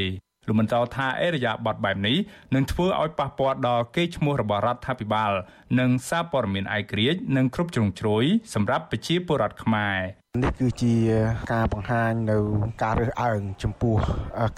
[0.47, 2.17] លោកបន្តថាអេរយាប័តបែបនេះ
[2.55, 5.33] នឹងធ្វើឲ្យប៉ះពាល់ដល់កេរ្តិ៍ឈ្មោះរបស់រដ្ឋាភិបាល
[5.81, 9.97] និងសារព័ត៌មានឯករាជ្យនិងគ្រប់ជ្រុងជ្រោយសម្រាប់ប្រជាពលរដ្ឋខ្មែរ
[10.43, 10.95] នេះគឺជា
[11.53, 12.39] ការបង្ហាញនៅ
[12.83, 13.97] ការរើសអើងចំពោះ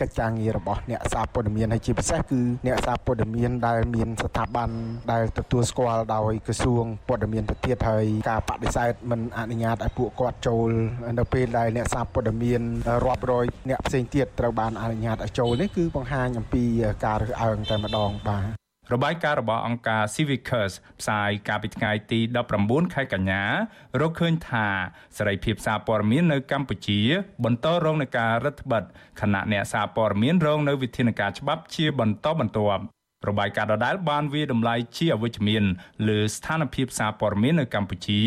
[0.00, 4.70] កិច្ចការងាររបស់អ្នកសារព័ត៌មានហើយជាពិសេសគឺអ្នកសារព័ត៌មានដែលមានស្ថាប័ន
[5.12, 10.68] ដែលទទួលស្គាល់ដោយក្រសួងព័ត៌មានទៅទៀតហើយការបដិសេធមិនអនុញ្ញាតឲ្យពួកគាត់ចូល
[11.18, 12.60] នៅពេលដែលអ្នកសារព័ត៌មាន
[13.04, 16.64] រាប់រយអ្នកផ្សេងទៀតត្រូវបានអនុញ្ញាតឲ្យចូលនេះគឺបង្ហាញអំពី
[17.04, 22.20] ការរើសអើងតែម្ដងបាទ របាយការណ៍របស់អង្គការ Civicus ផ្សាយកាលពីថ្ងៃទី
[22.57, 23.42] 19ខែកញ្ញា
[24.01, 24.66] រកឃើញថា
[25.16, 27.01] សេរីភាពសារព័ត៌មាននៅកម្ពុជា
[27.44, 32.83] បន្តរងនឹងការរឹតបន្តឹងខណៈអ្នកសារព័ត៌មានរងនៅវិធានការច្បាប់ជាបន្តបន្ទាប់
[33.28, 35.64] របាយការណ៍ដដែលបានវាតម្លៃជាអវិជ្ជមាន
[36.09, 38.22] លើស្ថានភាពសារព័ត៌មាននៅកម្ពុជា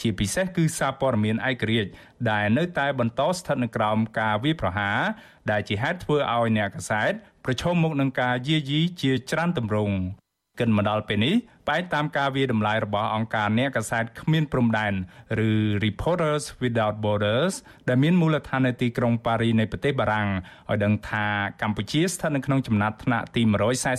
[0.00, 1.90] ជាពិសេសគឺសារព័ត៌មានឯករាជ្យ
[2.30, 4.98] ដែលនៅតែបន្តស្ថិតនៅក្រោមការវាយប្រហារ
[5.50, 7.12] ដែលជាហេតុធ្វើឲ្យអ្នកកាសែត
[7.44, 9.96] ប្រឈមមុខនឹងការយាយីជាច្រើនទម្រង់
[10.60, 11.34] កិនមកដល់ពេលនេះ
[11.68, 14.92] បែបតាមការវាតម្លៃរបស់អង្គការអ្នកកាសែតគ្មានព្រំដែន
[15.48, 15.50] ឬ
[15.84, 17.54] Reporters Without Borders
[17.88, 20.28] ដែលមានមូលដ្ឋាននៅទីក្រុងប៉ារីនៃប្រទេសបារាំង
[20.70, 21.26] ឲ្យដឹងថា
[21.62, 23.42] កម្ពុជាស្ថិតនៅក្នុងចំណាត់ថ្នាក់ទី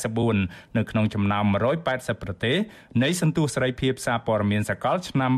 [0.10, 1.46] 144នៅក្នុងចំណោម
[1.86, 2.58] 180ប្រទេស
[3.04, 5.32] នៃសន្ទុះសេរីភាពសារព័ត៌មានសកលឆ្នាំ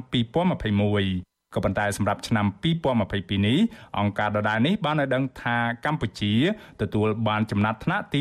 [1.23, 2.46] 2021 ក៏ប៉ុន្តែសម្រាប់ឆ្នាំ
[2.96, 3.60] 2022នេះ
[4.00, 6.34] អង្គការដដែលនេះបានឲ្យដឹងថាកម្ពុជា
[6.82, 8.20] ទទួលបានចំណាត់ថ្នាក់ទី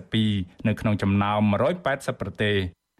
[0.00, 1.40] 142នៅក្នុងចំណោម
[1.82, 2.56] 180ប្រទេស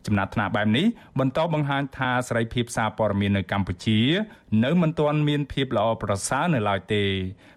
[0.07, 0.87] ចំណាត់ថ្នាក់បែបនេះ
[1.19, 4.01] បន្តបង្ហាញថាសេរីភាពសារព័ត៌មាននៅកម្ពុជា
[4.65, 7.03] នៅមិនទាន់មានភាពល្អប្រសើរនៅឡើយទេ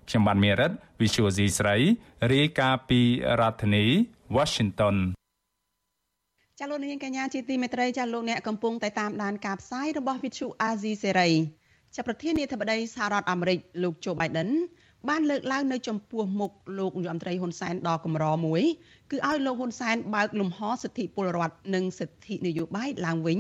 [0.08, 0.72] ខ្ញុំបានមេរិត
[1.02, 1.78] Visual C ស្រី
[2.34, 3.02] រាយការណ៍ពី
[3.40, 3.86] រដ្ឋធានី
[4.36, 4.96] Washington
[6.60, 11.34] ចាលោកនាងកញ្ញាជាទីមេត្រីចាលោកអ្នកកំពុងតែតាមដានការផ្សាយរបស់ Vithu Azizi Serai
[11.97, 14.51] ចាប់ប្រធានាធិបតីសហរដ្ឋអាមេរិកលោកโจ Biden
[15.09, 18.63] បានលើកឡើងនៅចំពោះមុខលោកនាយរដ្ឋមន្ត្រីហ៊ុនសែនដ៏កម្រមួយ
[19.11, 23.39] គឺឲ្យលោកហ៊ុនសែនបើកលំហសិទ្ធិពលរដ្ឋនិងសិទ្ធិនយោបាយឡើងវិញ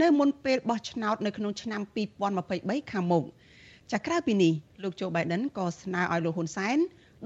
[0.00, 1.80] នៅមុនពេលបោះឆ្នោតនៅក្នុងឆ្នាំ
[2.36, 3.24] 2023ខាងមុខ
[3.92, 4.52] ចាក្រៅពីនេះ
[4.82, 6.78] លោកโจ Biden ក៏ស្នើឲ្យលោកហ៊ុនសែន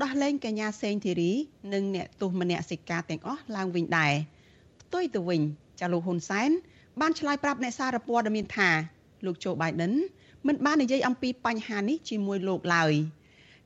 [0.02, 1.33] ដោះលែងកញ្ញាសេងធីរី
[1.72, 4.12] និងអ្នកទោសមនសិការទាំងអស់ឡើងវិញដែរ
[4.80, 5.40] ផ្ទុយទៅវិញ
[5.80, 6.50] ចាលោកហ៊ុនសែន
[7.00, 8.70] បានឆ្លើយប្រាប់អ្នកសារព័ត៌មានថា
[9.26, 9.94] លោកโจ Biden
[10.47, 12.93] មិនបាននិយាយអំពីបញ្ហានេះជាមួយលោកឡើយ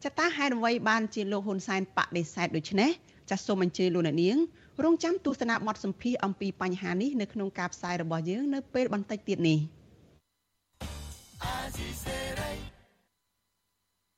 [0.04, 2.92] ចតាហេតុអ្វីបានជាលោកហ៊ុនសែនបដិសេធដូចនេះ
[3.30, 4.38] ចាសសូមអញ្ជើញលោកអ្នកនាង
[4.84, 9.60] រងចាំទស្សនាបទសម្ភាសអំពីបញ្ហានេះនៅក្នុងការផ្សាយរបស់យើងនៅពេលបន្តិចទៀតនេះ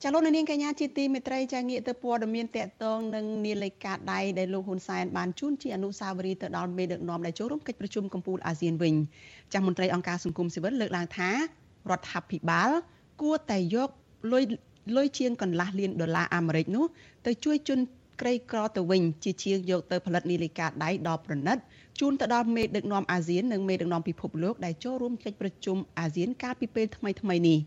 [0.04, 8.96] ចាលោកនាងកញ្ញាជាទីមេត្រីចាងាកទៅព័ត៌មានតកតងនឹងនាឡិកាដៃដែលលោកហ៊ុនសែនបានជូនជាអនុស្សាវរីយ៍ទៅដល់មេដឹកនាំដែលចូលរួមកិច្ចប្រជុំកំពូលអាស៊ានវិញ
[9.54, 11.30] ចាមន្ត្រីអង្គការសង្គមស៊ីវិលលើកឡើងថា
[11.92, 12.70] រដ្ឋាភិបាល
[13.22, 13.90] គួរតែយក
[14.34, 14.44] លុយ
[14.96, 16.86] លុយជាងកន្លះលានដុល្លារអាមេរិកនោះ
[17.26, 17.80] ទៅជួយជន
[18.22, 21.58] ក្រីក្រទៅវិញជាជាងយកទៅផលិតនាឡិកាដៃដ៏ប្រណិត
[22.00, 27.60] ជូនទៅដល់មេដឹកនាំអាស៊ាននិងមេដឹកនាំពិភពលោកដែលចូលរួមកិច្ចប្រជុំអាស៊ានកាលពីពេលថ្មីថ្មីនេះ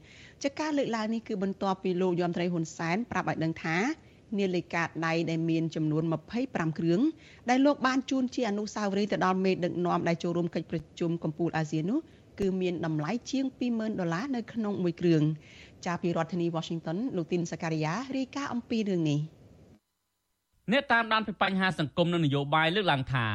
[0.44, 3.76] ចាការលើកឡើងនេះគឺបន្ទាប់ពីលោកយមត្រីហ៊ុនសែនប្រាប់ឲ្យដឹងថា
[4.38, 6.02] នាឡិកាដៃដែលមានចំនួន
[6.40, 7.00] 25គ្រឿង
[7.50, 11.98] ដែលលោកបានជូនជាអនុស្សាវរីយ៍ទៅដល់មេដឹកនាំដែលចូលរួមកិច្ចប្រជុំកំពូលអាស៊ាននោះ
[12.40, 15.22] គឺមានតម្លៃជាង20,000ដុល្លារនៅក្នុងមួយគ្រឿង
[15.86, 19.20] ចាពីរដ្ឋធានី Washington លោកទីនសការីយ៉ារាយការណ៍អំពីរឿងនេះ
[20.72, 23.26] អ្នកតាមដានពីបញ្ហាសង្គមនិងនយោបាយលើកឡើងថា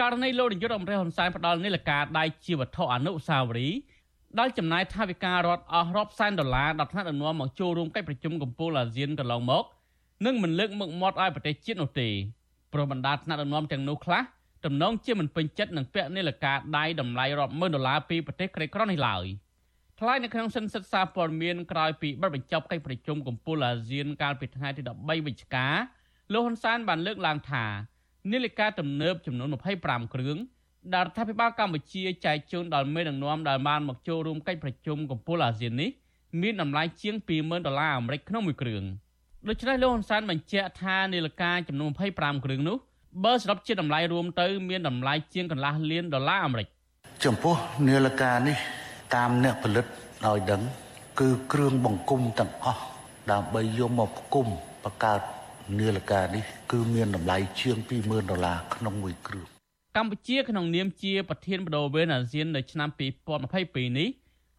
[0.00, 3.78] ករណីលោកនាយករដ្ឋមន្ត្រីហ៊ុនសែនផ្ដាល់នាឡិកាដៃជាវត្ថុអនុស្សាវរីយ៍
[4.38, 9.64] ដែលចំណាយថវិការដ្ឋអស់រាប់សែនដុល្លារដល់ថ្នាក់ដឹកនាំមកចូលរួមកិច្ចប្រជុំកំពូលអាស៊ានកន្លងមក
[10.26, 12.08] នឹងមិនលើកមុខមាត់ឲ្យប្រទេសជាតិនោះទេ
[12.72, 14.22] ព្រោះបណ្ដាថ្នាក់ដឹកនាំទាំងនោះខ្លះ
[14.64, 19.24] ទំនងជាមិនពេញចិត្តនឹងពាក់នាឡិកាដៃតម្លៃរាប់ម៉ឺនដុល្លារពីប្រទេសក្រីក្រនេះឡើយ
[20.00, 25.66] ថ្លែងនៅក្នុងសិនសិទ្ធិសារព័ត៌មានក្រោយពីបិទបញ្ចប់កិច្ចប្រជុំកំពូលអាស៊ានកាលពីថ្ងៃទី13វិច្ឆិកា
[26.32, 27.64] លោកហ៊ុនសែនបានលើកឡើងថា
[28.30, 29.48] នាឡិកាទំនើបចំនួន
[29.80, 30.36] 25គ្រឿង
[30.94, 35.90] ដែលរដ្ឋាភិបាលកម្ពុជាចែកជូនដល់មេដឹកនាំដែលបានមកចូលរួមកិច្ចប្រជុំកំពូលអាស៊ាននេះ
[36.42, 38.84] មានតម្លៃជាង20,000ដុល្លារអាមេរិកក្នុងមួយគ្រឿង
[39.48, 42.78] ដូច្នេះលោកហ៊ុនសែនបញ្ជាក់ថានាឡិកាចំនួន25គ្រឿងនោះ
[43.22, 46.66] បើសរុបជាតម្លៃរួមទៅ មានតម្លៃជាងកន្លះលានដុល្លារអាមេរិក
[47.24, 47.54] ចំពោះ
[47.86, 48.56] នាឡិកានេះ
[49.14, 49.86] តាមអ្នកផលិត
[50.26, 50.62] ឲ្យដឹង
[51.20, 52.82] គឺគ្រឿងបង្គំទាំងអស់
[53.32, 54.46] ដើម្បីយកមកផ្គុំ
[54.84, 55.20] បង្កើត
[55.78, 59.46] នាឡិកានេះគឺមានតម្លៃជាង20000ដុល្លារក្នុងមួយគ្រឿង
[59.96, 62.88] កម្ពុជាក្នុងនាមជាប្រធានបដូវវេនអាស៊ាននៅឆ្នាំ
[63.44, 64.08] 2022នេះ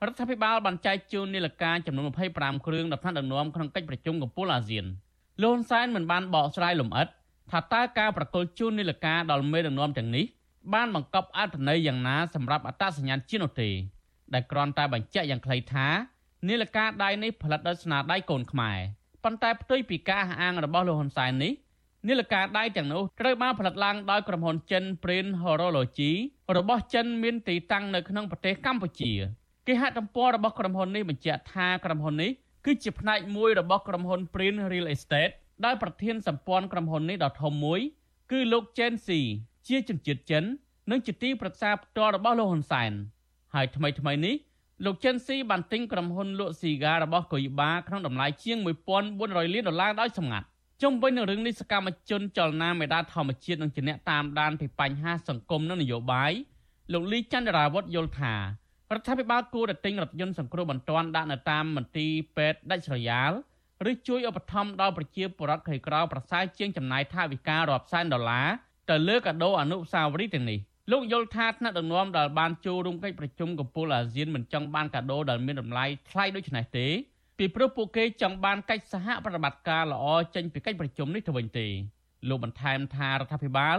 [0.06, 2.04] រដ្ឋាភិបាលបានចែកជូននាឡិកាចំនួន
[2.36, 4.88] 25គ្រឿងដល់ថ្នាក់ដឹកនាំក្នុងកិច្ចប្រជុំកំពូលអាស៊ាន។
[5.42, 7.08] លោកហ៊ុនសែនមិនបានបកស្រាយលម្អិត
[7.52, 10.26] ថាតើការប្រកល់ជូននីលការដល់មេដឹកនាំទាំងនេះ
[10.74, 13.70] បានបង្កប់អត្ថន័យយ៉ាងណាសម្រាប់អត្តសញ្ញាណជាតិនោះទេ
[14.34, 15.88] ដែលគ្រាន់តែបញ្ជាក់យ៉ាងខ្លីថា
[16.50, 18.78] នីលការដៃនេះផលិតដោយស្នាដៃកូនខ្មែរ
[19.24, 21.54] ប៉ុន្តែផ្ទុយពីការអះអាងរបស់លោកហ៊ុនសែននេះ
[22.08, 26.12] នីលការដៃទាំងនោះត្រូវបានផលិតឡើងដោយក្រុមហ៊ុនចិន Print Horology
[26.58, 29.14] របស់ចិនមានទីតាំងនៅក្នុងប្រទេសកម្ពុជា
[29.68, 32.32] គេហទំព័ររបស់ក្រុមហ៊ុននេះបញ្ជាក់ថាក្រុមហ៊ុននេះ
[32.66, 35.34] គឺជាផ្នែកមួយរបស់ក្រុមហ៊ុន Print Real Estate
[35.66, 37.80] ដែលប្រធានសម្ព័ន្ធក្រុមហ៊ុននេះដ៏ធំមួយ
[38.32, 39.20] គឺលោក Chen Xi
[39.68, 40.44] ជាជនជាតិចិន
[40.92, 42.92] និងជាទីប្រឹក្សាផ្ទាល់របស់លោកហ៊ុនសែន
[43.54, 44.36] ហើយថ្មីថ្មីនេះ
[44.86, 48.58] លោកចិនស៊ីបានទិញក្រុមហ៊ុនលក់ស៊ីហ្គារបស់កុយបាក្នុងតម្លៃជាង
[49.06, 50.48] 1400លានដុល្លារដោយសម្ងាត់
[50.82, 56.32] ជុំវិញនឹងរឿងនេះសកម្មជនចលនាមេដាធម្មជាតិនិងជាអ្នកតាមដានពីបញ្ហាសង្គមនិងនយោបាយ
[56.94, 58.40] លោកលីចន្ទរាវុធយល់ថារ
[59.00, 63.32] ដ្ឋាភិបាលគួរតែទិញរថយន្តសង្គ្រោះបន្ទាន់ដាក់នៅតាមមន្ទីរពេទ្យដាច់ស្រយាល
[63.90, 68.48] ឬជួយឧបត្ថម្ភដល់ប្រជាពលរដ្ឋក្រីក្រប្រសើរជាងចំណាយថវិការាប់សែនដុល្លារ
[68.90, 70.60] ទៅលើកាដូអនុស្សាវរីយ៍ទាំងនេះ
[70.92, 76.88] លោកយល់ថាថ្នាក់ដឹកនាំដែលបានចូលរួមកិច្ចប្រជុំកំពូលអាស៊ានមិនចង់បានកាដូដែលមានតម្លៃថ្លៃដូចនេះទេ
[77.38, 81.68] ពីព្រោះពួកគេចង់បានកិច្ចសហប្រតិបត្តិការល្អចេញពីកិច្ចប្រជុំនេះទៅវិញទេ
[82.30, 83.78] លោកបន្ថែមថារដ្ឋាភិបាល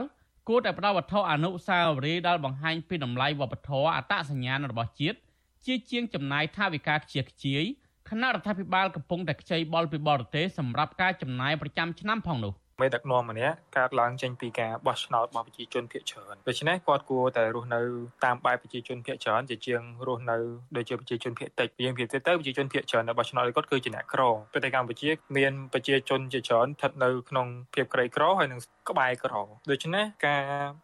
[0.49, 5.19] គួរតែផ្ដល់វត្ថុអនុស្សាវរីយ៍ដែលបង្ហាញពីតម្លៃវប្បធម៌អត្តសញ្ញាណរបស់ជាតិ
[5.67, 7.65] ជាជាងចំណាយថវិកាខ្ជិះខ្ជាយ
[8.11, 17.81] គណៈរដ្ឋាភិបាលកំពុងតែខ្ចីបុលពីបរទេសសម្រាប់ការចំណាយប្រចាំឆ្នាំផងនោះ មេដឹកនាំម្នាក់កើតឡើងចេញពីការបោះឆ្នោតរបស់ប្រជាជនភាគច្រើនដូច្នេះគាត់គួរតែរស់នៅ
[18.25, 20.39] តាមបែបប្រជាជនភាគច្រើនជាជាងរស់នៅ
[20.77, 28.61] ដូចជាប្រជាជនភាគតិចយើងនិយាយទៅប្រជាជនភាគច្រើននៅបោះឆ្នោតគាត់គឺជាអ្នកក្រប្រទេសកម្ពុជា មានប្រជាជនជាច្រើនស្ថិតនៅក្នុងភាពក្រីក្រហើយនឹង
[28.91, 29.35] ក្បែរក្រ
[29.71, 30.43] ដូច្នេះការ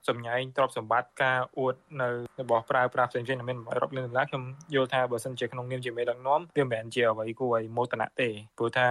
[0.09, 2.09] សម្ញែងទ្រព្យសម្បត្តិការអួតនៅ
[2.41, 4.43] របស់ប្រើប្រាស់ផ្សេងៗដែលមានរាប់លានដុល្លារខ្ញុំ
[4.75, 8.29] យល់ថាបើសិនជាក្នុងនាមជាមេដឹកនាំវាមិនមែនជាអ្វីគួរឲ្យមោទនៈទេ
[8.59, 8.89] ព្រោះថា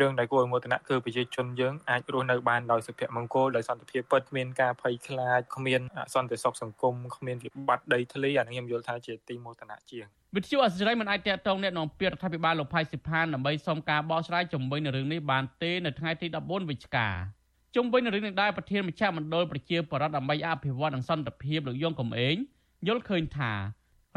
[0.00, 5.80] រឿងដែលគួរឲ្យមោទនៈគឺប្រជាជនយើងអាចរស់នៅបានដោយសុភមង្គលដោយសន្តិភាពពិតគ្មានការភ័យខ្លាចគ្មាន
[6.14, 17.08] សន្តិសុខសង្គមគ្មានវិបត្តិដីធ្លីអានេះខ្ញុំយល់ថាជាទីមោទនៈជាងវិទ្យុអសិរ័យមិនអាចតកតងអ្នកនាំពាក្យរដ្ឋាភិបាលលោកផៃសិផានដើម្បីសុំការបកស្រាយជំវិញនឹងរឿងនេះបានទេនៅថ្ងៃទី14វិច្ឆិកា
[17.76, 22.36] ជុំវិញនឹងរឿងនេះដែរប្រធានមជ្ឈមណ្ឌលប្រជាពលរដ្ឋដើម្បីអភិវឌ្ឍនិងសន្តិភាពលោកយងកំឯង
[22.86, 23.52] យល់ឃើញថា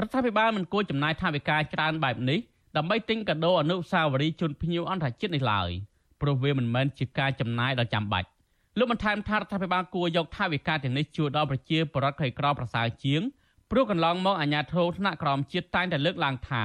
[0.01, 2.39] រដ្ឋាភិបាលមិនគួរចំណាយថវិកាច្រើនបែបនេះ
[2.77, 5.71] ដើម្បីទិញកាដូអនុស្សាវរីយ៍ជូនភ្ញៀវអន្តរជាតិនេះឡើយ។
[6.21, 8.27] ព្រោះវាមិនមែនជាការចំណាយដ៏ចាំបាច់
[8.77, 13.21] លោកបន្ថែមថារដ្ឋាភិបាលគួរយកថវិកាទាំងនេះជួយដល់ប្រជាពលរដ្ឋក្រីក្រប្រសើរជាង
[13.71, 16.63] ព្រោះកន្លងមកអាជ្ញាធរថ្នាក់ក្រោមជាតិតែងតែលើកឡើងថា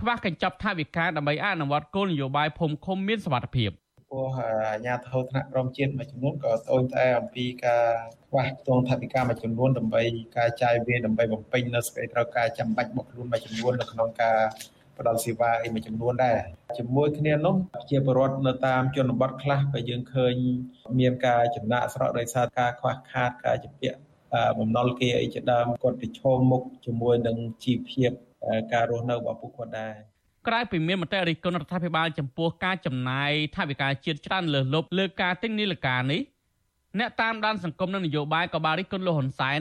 [0.00, 3.70] ខ្វះកញ្ចប់ថវិកាដើម្បីអនុវត្តគោលនយោបាយភូមិឃុំមានសុវត្ថិភាព
[4.10, 7.84] ពោះអាជ្ញាធរថ្នាក់ក្រមជាតិមួយចំនួនក៏ត្អូញត្អែអំពីការ
[8.28, 10.02] ខ្វះខ្ទង់ថវិកាមួយចំនួនដើម្បី
[10.36, 14.38] ការចាយវាដើម្បីបំពេញនៅសេចក្តីត្រូវការចាំបាច់របស់ខ្លួនមួយចំនួននៅក្នុងការ
[14.98, 16.38] ផ្ដល់សេវាអីមួយចំនួនដែរ
[16.78, 17.54] ជាមួយគ្នានោះ
[17.90, 20.34] ជាបរដ្ឋនៅតាមជនបទខ្លះក៏យើងឃើញ
[20.98, 23.98] មានការចំណាក់ស្រកដោយសារការខ្វះខាតការជំពាក់
[24.58, 28.10] បំណុលគេអីជាដើមគាត់ប្រឈមមុខជាមួយនឹងជីវភាព
[28.72, 29.94] ការរស់នៅរបស់ពួកគាត់ដែរ
[30.48, 36.20] ក្រៅពីមានមតិរិះគន់រដ្ឋាភិបាលចំពោះការចំណាយថវិកាជាតិច្រើនលើសលប់លើការទិញនីលការនេះ
[36.98, 39.60] អ្នកតាមដានសង្គមនិងនយោបាយក៏បានរិះគន់លោកហ៊ុនសែន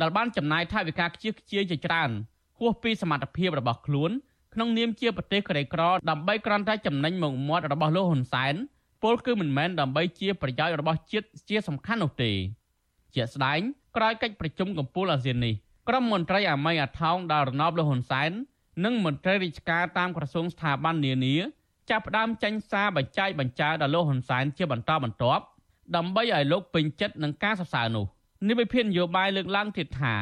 [0.00, 2.10] ដែលបានចំណាយថវិកាខ្ជិះខ្ជាយជាច្រើន
[2.58, 4.10] ហួសពីសមត្ថភាពរបស់ខ្លួន
[4.58, 8.54] ក្នុងនាមជាប្រទេសក្រីក្រដើម្បីក្រាន់តែចំណេញមុខមាត់របស់លោកហ៊ុនសែន
[9.02, 12.32] ពលគឺមិនមែនដើម្បីជាប្រយោជន៍របស់ជាតិជាសំខាន់នោះទេ
[13.14, 13.60] ជាក់ស្ដែង
[13.96, 15.54] ក្រោយកិច្ចប្រជុំកំពូលអាស៊ាននេះ
[15.88, 18.30] ក្រុមមន្ត្រីអាមីអាថោងដល់រណបលោកហ៊ុនសែន
[18.84, 21.36] និងមន្ត្រីរាជការតាមក្រសួងស្ថាប័ននានា
[21.90, 25.44] ចាប់ផ្ដើមចេញសារបញ្ចាយបញ្ចើដល់លោកហ៊ុនសែនជាបន្តបន្ទាប់
[25.96, 28.04] ដើម្បីឲ្យលោកពេញចិត្តនឹងការសរសើរនោះ
[28.48, 30.14] នេះវិភាននយោបាយលើកឡើងទៀតថា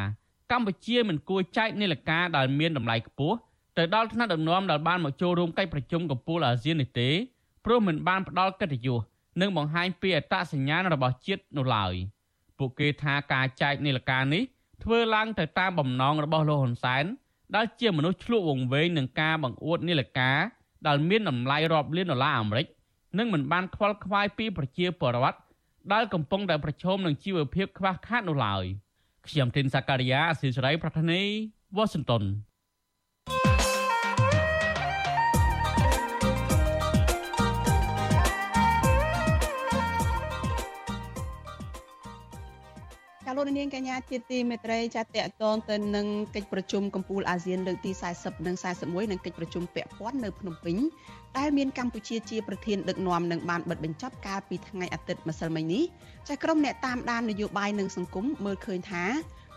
[0.53, 3.37] កម្ពុជាមិនគួរចែកនីលការដែលមានតម្លៃខ្ពស់
[3.79, 7.09] ទៅដល់ថ្នាក់ដឹកនាំដែលបានមកចូលរួមកិច្ចប្រជុំកំពូលអាស៊ាននេះទេ
[7.65, 9.01] ព្រោះមិនបានផ្ដល់កិត្តិយស
[9.41, 11.95] និងបង្ហាញពីអត្តសញ្ញាណរបស់ជាតិនោះឡើយ
[12.59, 14.43] ពួកគេថាការចែកនីលការនេះ
[14.83, 17.05] ធ្វើឡើងទៅតាមបំណងរបស់លោកហ៊ុនសែន
[17.57, 20.39] ដែលជាមនុស្សឆ្លក់វង្វេងនឹងការបង្អួតនីលការ
[20.87, 22.67] ដែលមានតម្លៃរាប់លានដុល្លារអាមេរិក
[23.19, 25.39] និងមិនបានខ្វល់ខ្វាយពីប្រជាពលរដ្ឋ
[25.93, 28.65] ដែលកំពុងតែប្រឈមនឹងជីវភាពខ្វះខាតនោះឡើយ
[29.29, 31.23] ខ្ញុំទីនសាការីយ៉ាអស៊ីសេរីប្រធានី
[31.77, 32.23] វ៉ាស៊ីនតោន
[43.39, 50.77] លោកនាងកញ្ញាជាទីមេត្រីចាតតតងទៅនឹងកិច្ចប្រជុំកម្ពុជាអាស៊ានលើកទី40និង41និងកិច្ចប្រជុំពាក់ព័ន្ធនៅភ្នំពេញ
[51.39, 55.85] ដែលមានកម្ពុជាជាប្រធានដឹកនាំនិងបានបិទបញ្ចប់កាលពីថ្ងៃអាទិត្យម្សិលមិញនេះ
[56.29, 59.05] ចាក្រុមអ្នកតាមដាននយោបាយនិងសង្គមមើលឃើញថា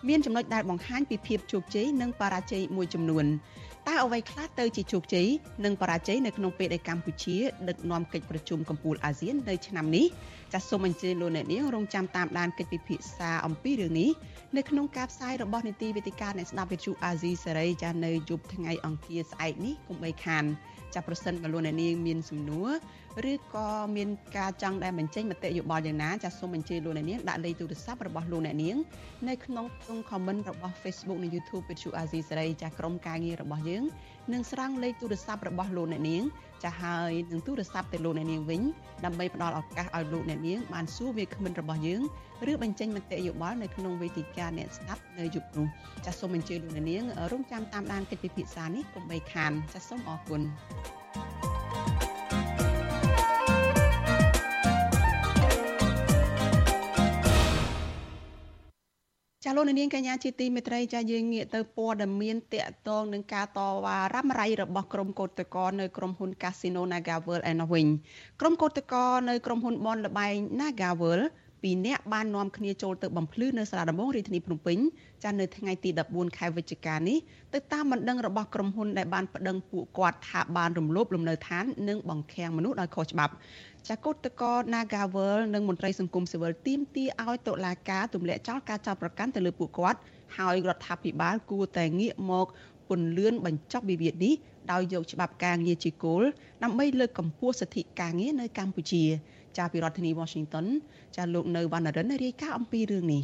[0.07, 3.25] មានចំណុចដែលបង្ហាញពីភាពជោគជ័យនិងបរាជ័យមួយចំនួន
[3.87, 5.27] តើអ្វីខ្លះទៅជាជោគជ័យ
[5.65, 7.37] និងបរាជ័យនៅក្នុងពេលដែលកម្ពុជា
[7.69, 10.05] ដឹកនាំកិច្ចប្រជុំកំពូលអាស៊ាននៅឆ្នាំនេះ
[10.53, 14.09] ចាសសូមអញ្ជើញលោកអ្នកនាងរងចាំតាមដានកិច្ចពិភាក្សាអំពីរឿងនេះ
[14.57, 20.43] នៅក្នុងការផ្សាយរបស់នីតិវិទ្យាអ្នកស្ដាប់វិទ្យុអាស៊ីសេរីចាសនៅយប់ថ្ងៃអង្គារស្អែកនេះកុំបីខាន
[20.95, 22.69] ចាប្រសិនបើលោកអ្នកនាងមានសំណួរ
[23.31, 28.75] ឬក៏មានការចង់ដែលបញ្ចេញមតិយោបល់យ៉ាងណាចាសសូមអញ្ជើញលោកអ្នកនាងដាក់លេខទូរស័ព្ទរបស់លោកអ្នកនាង
[29.27, 33.83] នៅក្នុងក្នុង comment របស់ Facebook និង YouTube វិទ្យុអាស៊ីសេរីចាសក្រុមការងាររបស់យើង
[34.33, 36.23] នឹងស្រង់លេខទូរស័ព្ទរបស់លោកអ្នកនាង
[36.63, 38.61] ចាស់ហើយនឹងទូរស័ព្ទទៅលោកអ្នកនាងវិញ
[39.05, 42.01] ដើម្បីផ្ដល់ឱកាសឲ្យលោកអ្នកនាងបានសួរវាគ្មិនរបស់យើង
[42.51, 45.67] ឬបញ្ចេញមតិយោបល់នៅក្នុងវេទិកាអ្នកស្ដាប់នៅយប់នោះ
[46.05, 50.41] ចាសសូមអញ្ជើញលោកអ្នកនាងរងចាំតាមដានកិច្ចពិភាក្សានេះកុំបីខានចាសសូមអរគុណ
[59.45, 67.87] ចាលោកនាងកញ្ញាជាទីមេត្រីចាយើងងាកទៅព័ត៌មានតកតងនឹងការតវ៉ារ៉ាំរ៉ៃរបស់ក្រុមកោតក្រនៅក្រុមហ៊ុន Casino NagaWorld ឯណោះវិញ
[68.39, 71.25] ក្រុមកោតក្រនៅក្រុមហ៊ុនបនលបែង NagaWorld
[71.63, 74.77] ពីរនាក់បាននាំគ្នាចូលទៅបំភ្លឺនៅសាលាដំបងរាជធានីភ្នំពេញ
[75.23, 77.17] ចានៅថ្ងៃទី14ខែវិច្ឆិកានេះ
[77.53, 83.33] ទៅតាមបណ្ដឹងរបស់ក្រុមហ៊ុនដែលបានប្តឹងពួកគាត់ថាបានរំលោភលំនៅឋាននិងបង្ខាំងមនុស្សដោយខុសច្បាប់
[83.87, 89.99] ចាកុតកោ Nagavel និងមន្ត្រីសង្គមស៊ីវិលទាមទារឲ្យតុលាការទម្លាក់ចោលការចោទប្រកាន់ទៅលើពួកគាត់
[90.37, 92.47] ហើយរដ្ឋាភិបាលគួរតែងាកមក
[92.89, 94.33] ពន្លឿនបញ្ចប់វិវាទនេះ
[94.71, 96.23] ដោយយកច្បាប់ការងារជាគោល
[96.63, 99.03] ដើម្បីលើកកម្ពស់សិទ្ធិការងារនៅកម្ពុជា
[99.57, 100.65] ចាពីរដ្ឋធានី Washington
[101.15, 103.23] ចាលោកនៅវណ្ណរិនរាយការណ៍អំពីរឿងនេះ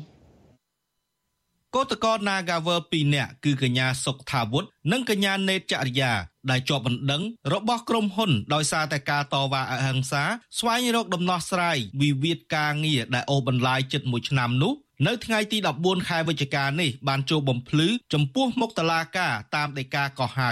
[1.76, 6.14] កោតកោ Nagavel 2នាក់គឺកញ្ញាសុកថាវុធនិងកញ្ញាណេតចរិយា
[6.50, 7.24] ដែលជាប់បណ្ដឹង
[7.54, 10.24] របស់ក្រុមហ៊ុនដោយសារតែការតវ៉ាអហិង្សា
[10.60, 14.74] ស្វែងរកដំណោះស្រាយវិវាទការងារដែលអូសបន្លាយជិត1ឆ្នាំនោះ
[15.08, 20.52] នៅថ្ងៃទី14ខែវិច្ឆិកានេះបានចូលបំភ្លឺចំពោះមុខតឡាការតាមដីកាកោះហៅ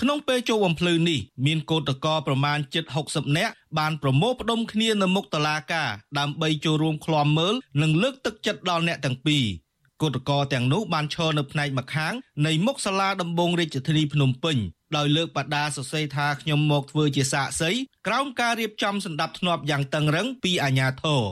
[0.00, 9.46] ក្នុងពេលចូលបំភ្លឺនេះមានកោតកោប្រមាណជិត60នាក់បានប្រមូលផ្ដុំគ្នានៅមុខតឡាការដើម្បីចូលរួមឃ្លាំមើលនិងលើកទឹកចិត្តដល់អ្នកទាំងពីរ
[10.02, 12.12] គឧតកោទាំងនោះបានឈរនៅផ្នែកម្ខាង
[12.46, 14.56] នៃមុខសាលាដំបងរាជធានីភ្នំពេញ
[14.96, 17.70] ដោយលើកបដាសរសេរថាខ្ញុំមកធ្វើជាសាក្សី
[18.06, 21.22] ក្រោមការរៀបចំសម្ដាប់ធ្នាប់យ៉ាងតឹងរឹងពីអាជ្ញាធរ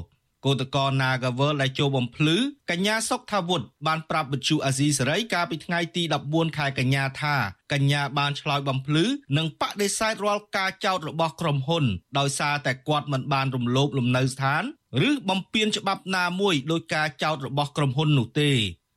[0.44, 2.36] គឧតកោ Nagavel ដែលចូលបំភ្លឺ
[2.70, 7.36] កញ្ញាសុកថាវុធបានប្រាប់វិទ្យុអាស៊ីសេរីកាលពីថ្ងៃទី14ខែកញ្ញាថា
[7.72, 9.04] កញ្ញាបានឆ្លើយបំភ្លឺ
[9.36, 11.84] និងបដិសេធរាល់ការចោទរបស់ក្រុមហ៊ុន
[12.18, 14.64] ដោយសារតែគាត់មិនបានរំលោភលំនៅស្ថាន
[15.08, 18.50] ឬបំពានច្បាប់ណាមួយដោយការចោទរបស់ក្រុមហ៊ុននោះទេ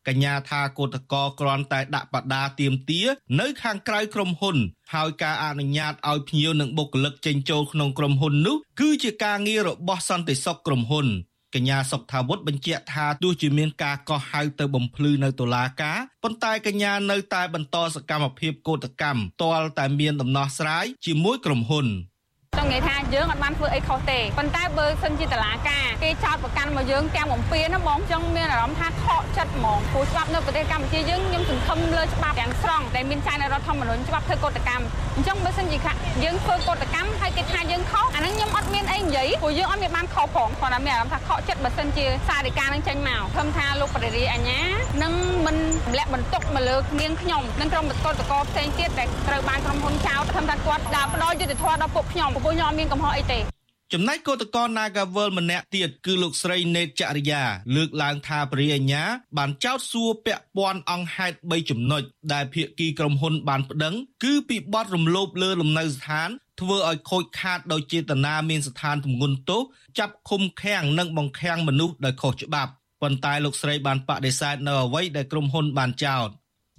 [0.07, 3.01] កញ្ញាថាកោតកោគ្រាន់តែដាក់បដាទៀមទា
[3.39, 4.57] នៅខាងក្រៅក្រុមហ៊ុន
[4.93, 11.07] ហើយការអនុញ្ញាតឲ្យភ្ញៀវនិងបុគ្គលិកចេញចូលក្នុងក្រុមហ៊ុននោះគឺជាការងាររបស់សន្តិសុខក្រុមហ៊ុន
[11.55, 21.87] កញ្ញាសុកថាវុធបញ្ជាក់ថាទោះជាមានការកោះហៅទៅបំភ្លឺនៅតុលាការប៉ុន្តែកញ្ញានៅតែបន្តសកម្មភាពកោតកម្មទាល់តែមានដំណោះស្រាយជាមួយក្រុមហ៊ុន។
[22.57, 34.85] ចង់និយាយថាយើងអត់បានធ្វើអីខុសទេប៉ុន្តែបើសិនជាតឡាការគេចោតប្រកាន់មកយើងទាំងបំពេញណាបងចង់មានអារម្មណ៍ថាខកចិត្តហ្មងព្រោះច្បាប់នៅប្រទេសកម្ពុជាយើងខ្ញុំសង្ឃឹមលើច្បាប់ទាំងស្រុងដែលមានចែងនៅរដ្ឋធម្មនុញ្ញច្បាប់ធ្វើកតកម្ម
[35.15, 35.77] អញ្ចឹងបើសិនជា
[36.23, 44.61] យើងធ្វើកតកម្មហើយគេថាយើងខុសអាហ្នឹងខ្ញុំអត់មានអីនិយាយព្រោះយើងអត់មានបានខុសផងគាត់តែមានអារម្មណ៍ថាខកចិត្តបើសិនជាសារដីកានឹងចេញមកធំថាលោកបរិយាអញ្ញា
[45.03, 45.13] នឹង
[45.45, 53.39] មិនទម្លាក់បន្ទុកមកលើនាងខ្ញុំនិងក្រុមកតកផ្សេងទៀតដែលត្រូវបានក្រុមហ៊ុនចោទធំថាគាត់ដើរផ្ដល់យុទ្ធធម៌ដល់ពួកខ្ញុំពួកខ្ញុំអត់មានកំហុសអីទេ
[53.93, 57.43] ចំណែកកោតកោ Nagavel ម្នាក់ទៀតគឺលោកស្រីនេតចរិយា
[57.75, 59.03] លើកឡើងថាព្រាអញ្ញា
[59.37, 66.29] បានចោទសួរពាក់ព័ន្ធអង្គហេតុ3ចំណុចដែលភាគីក្រុមហ៊ុនបានប្តឹងគឺពីបទរំលោភលើលំនៅស្ថាន
[66.59, 69.61] ធ្វើឲ្យខូចខាតដោយចេតនាមានស្ថានទម្ងន់ទោស
[69.99, 72.71] ចាប់ឃុំឃាំងនិងបង្ខាំងមនុស្សដោយខុសច្បាប់
[73.01, 76.29] ប៉ុន្តែលោកស្រីបានបដិសេធនៅអ្វីដែលក្រុមហ៊ុនបានចោទ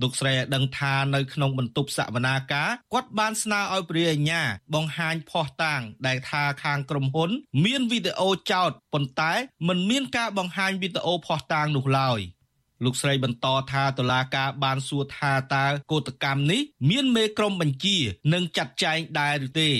[0.02, 4.42] លោកស្រីឲ្យដឹងថានៅក្នុងបន្ទប់សវនាការគាត់បានស្នើឲ្យព្រះអញ្ញា
[4.74, 7.30] បង្ហាញភ័ស្តុតាង ដែលថាខាងក្រុមហ៊ុន
[7.64, 9.32] មានវីដេអូចោតប៉ុន្តែ
[9.68, 12.20] មិនមានការបង្ហាញវីដេអូភ័ស្តុតាងនោះឡើយ
[12.84, 17.96] លោកស្រីបន្តថាតុលាការបានសួរថាតើកោតកម្មនេះ មានមេក្រុមបញ្ជា
[18.32, 19.70] និងចាត់ចែងដែរឬទេ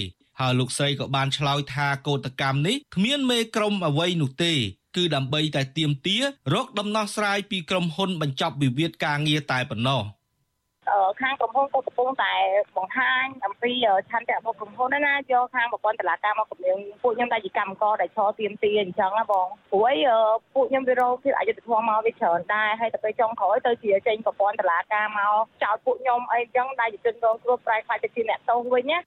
[0.41, 4.55] ហើយលោកស្រីក៏បានឆ្លើយថាកោតកម្មនេះគ្មានមេក្រុមអ្វីនោះទេ
[4.97, 6.17] គឺដើម្បីតែទៀមទា
[6.55, 10.03] រកដំណោះស្រាយពីក្រុមហ៊ុនបញ្ចប់វិវាទការងារតែប៉ុណ្ណោះ
[11.21, 12.35] ខាងក្រុមហ៊ុនក៏កំពុងតែ
[12.77, 13.73] បង្ហាញអំពី
[14.11, 19.99] ឆន្ទៈរបស់ក្រុមហ៊ុនណាយកខាងប្រព័ន្ធតឡាការមកគម្រាមពួកខ្ញុំតែជាកម្មករដែលឈរទៀមទាអញ្ចឹងណាបងព្រោះអី
[20.55, 28.99] ពួកខ្ញុំវារកភាពអយុត្តិធម៌មកវាច្រើនដែរហើយទៅពេលចុងក្រោយទៅជាចេញប្រព័ន្ធតឡាការមកចោតពួកខ្ញុំអីអញ្ចឹងដែលជាជនរងគ្រោះប្រែខ្លាចទៅជាអ្នកទោសវិញណា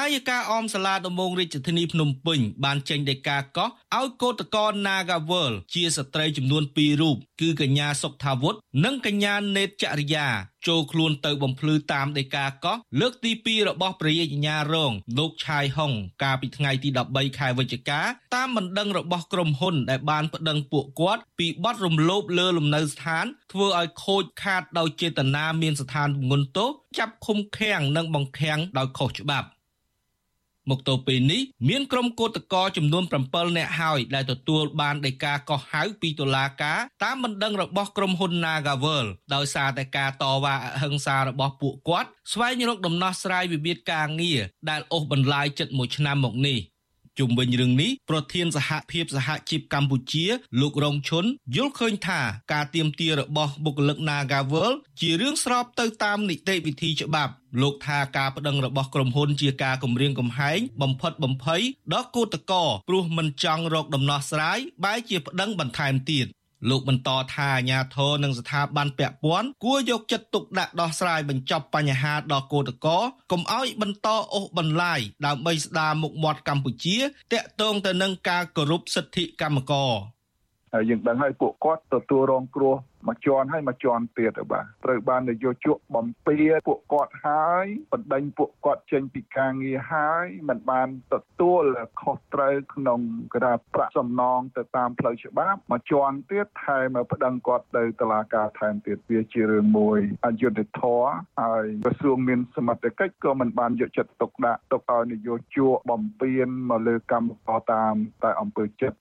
[0.00, 10.26] អាយកាអមសាលាដំបងរាជធានីភ្នំពេញបានចេញដីកាកោះឲ្យកោតក្រ Nagawal ជាស្ត្រីចំនួន2រូបគឺកញ្ញាសុកថាវុឌ្ឍនិងកញ្ញានេតចរិយា
[10.68, 15.92] ចូលខ្លួនទៅបំភ្លឺតាមដីកាកោះលើកទី2របស់ព្រះរាជអាជ្ញារងលោកឆាយហុង
[16.22, 18.00] កាលពីថ្ងៃទី13ខែវិច្ឆិកា
[18.34, 29.48] តាមបណ្ដឹងរបស់ក្រុមហ៊ុនដែលបានប្តឹងពួកគាត់ពីបទរំលោភលើលំនៅស្ថានធ្វើឲ្យខូចខាតដោយចេតនាមានស្ថានទម្ងន់ទោសចាប់ឃុំឃាំងនិងបង្ខាំងដោយខុសច្បាប់
[30.70, 44.40] មកទល់ពេលនេះមានក្រុមកោតក្រចំនួន7នាក់ហើយដែលទទួលបានដីកាកោះហៅពីតុលាការតាមបណ្ដឹងរបស់ក្រុមហ៊ុន Nagavel ដោយសារតែការតវ៉ាអហិង្សារបស់ពួកគាត់ស្វែងរកដំណោះស្រាយវិវាទការងារ
[44.70, 46.60] ដែលអូសបន្លាយជិត1ឆ្នាំមកនេះ។
[47.18, 50.26] ជុំវិញរឿងនេះប្រធានសហភាពសហជីពកម្ពុជា
[50.60, 51.24] លោករងឈុន
[51.56, 52.20] យល់ឃើញថា
[52.52, 66.26] ការទៀមទារបស់បុគ្គលិក Nagavel ជារឿងស្របទៅតាមនីតិវិធីច្បាប់ លោកថាការប្តឹងរបស់ក្រុមហ៊ុនជាការគម្រាមកំហែងបំផិតបំភ័យដល់គឧតកោព្រោះមិនចង់រកដំណោះស្រាយបែរជាប្តឹងបន្ថែមទៀត
[66.70, 72.98] លោកបន្តថាអាញាធរនិងស្ថាប័នពាក់ព័ន្ធគួរយកចិត្តទុកដាក់ដោះស្រាយបញ្ចប់បញ្ហាដល់កោតកោ
[73.32, 76.96] កុំឲ្យបន្តអូសបន្លាយដើម្បីស្ដារមុខមាត់កម្ពុជា
[77.32, 79.92] តាក់ទងទៅនឹងការគោរពសិទ្ធិកម្មករ
[80.72, 82.74] ហើយយើងដឹងហើយពួកគាត់ទទួលរងគ្រោះ
[83.06, 86.36] មួយជាន់ហើយមួយជាន់ទៀតបាទត្រូវបាននយោជកបំពេ
[86.68, 91.64] ពួកគាត់ហើយបណ្ដេញពួកគាត់ចេញពីការងារហើយមិនបានទទួល
[92.00, 93.00] ខុសត្រូវក្នុង
[93.34, 101.08] ក្រាប្រាក់សំណងទៅតាមផ្លូវច្បាប់មួយជាន់ទៀតថែមប្តឹងគាត់ទៅតុលាការថែមទៀតវាជារឿងមួយអយុត្តិធម៌
[101.42, 108.98] ហើយក្រសួងមានសមត្ថកិច្ចក៏មិនបានយកចិត្តទុកដាក់ទុកឲ្យនយោជកបំពេញមកលើកម្មករតាមតែអង្គើចិត្ត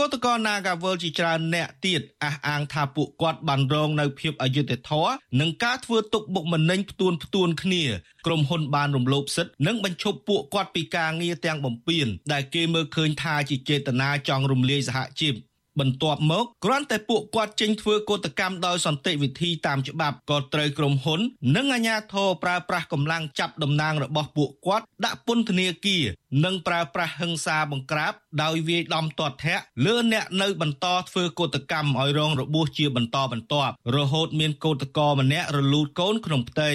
[0.00, 7.84] គឧតកោ Nagawal ជាច្រើនអ្នកទៀតអះអាងថាពួកគាត់បានរងនៅភាពអយុត្តិធម៌និងការធ្វើទុកបុកម្នេញផ្ទួនផ្ទួនគ្នា
[8.26, 15.34] ក្រុមហ៊ុនបានរំលោភសិទ្ធិនិងបញ្ឈប់ពួកគាត់ពីការងារទាំងបំពេញដែលគេមើលឃើញថាជាចេតនាចង់រំលាយសហជីព
[15.80, 21.20] បន្ទាប់មកគ្រាន់តែពួកគាត់ចេញធ្វើកោតកម្មដោយសន្តិវិធីតាមច្បាប់ក៏ត្រូវក្រុមហ៊ុន
[21.56, 26.04] និងអាជ្ញាធរប្រើប្រាស់កម្លាំងចាប់តំណាងរបស់ពួកគាត់ដាក់ពន្ធនាគារ
[26.44, 28.12] និងប្រើប្រាស់ហិង្សាបង្ក្រាប
[28.42, 36.72] ដោយវាយដំទាត់ធាក់លើអ្នកនៅបន្តធ្វើកោតកម្មឲ្យរងរបួសជាបន្តបន្ទាប់រហូតមានកោតករម្នាក់រលូតកូនក្នុងផ្ទៃ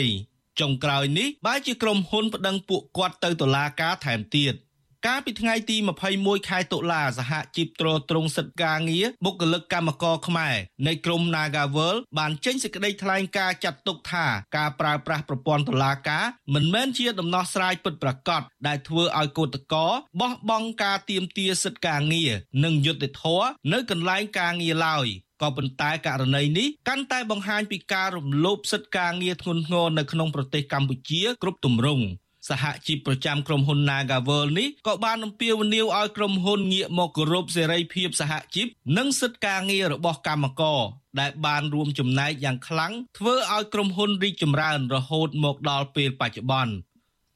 [0.60, 4.54] ចុងក្រោយនេះបែរជាក្រុមហ៊ុនប្តឹងពួកគាត់ទៅតុលាការថែមទៀត។
[5.08, 5.78] កាលពីថ្ងៃទី
[6.14, 10.56] 21ខែតុលាសហជីពត្រួតត្រងសិទ្ធិការងារបុគ្គលិកកម្មករខ្មែរ
[10.88, 14.26] នៃក្រម Nagavel បានចេញសេចក្តីថ្លែងការណ៍ចាត់ទុកថា
[14.58, 19.92] ការប្រើប្រាស់ប្រព័ន្ធតុលាការមិនមែនជាដំណោះស្រាយពិតប្រាកដដែលធ្វើឲ្យកោតករ
[20.22, 22.32] បោះបង់ការទៀមទាសិទ្ធិការងារ
[22.64, 25.08] និងយុត្តិធម៌នៅកន្លែងការងារឡើយ
[25.42, 32.06] ក៏ប៉ុន្តែករណីនេះកាន់តែបង្ហាញពីការរំលោភសិទ្ធិការងារធ្ងន់ធ្ងរនៅក្នុងប្រទេសកម្ពុជាគ្រប់ទម្រង់
[32.50, 38.68] សហជីពប្រចាំក្រុមហ៊ុន Nagavel នេះក៏បានអំពាវនាវឲ្យក្រុមហ៊ុនងាកមកគោរពសេរីភាពសហជីព
[38.98, 40.80] និងសិទ្ធិការងាររបស់កម្មករ
[41.20, 46.74] ដែលបានរួមចំណែកយ៉ាងខ្លាំងធ្វើឲ្យក្រុមហ៊ុនរីកចម្រើនរហូតមកដល់ពេលបច្ចុប្បន្ន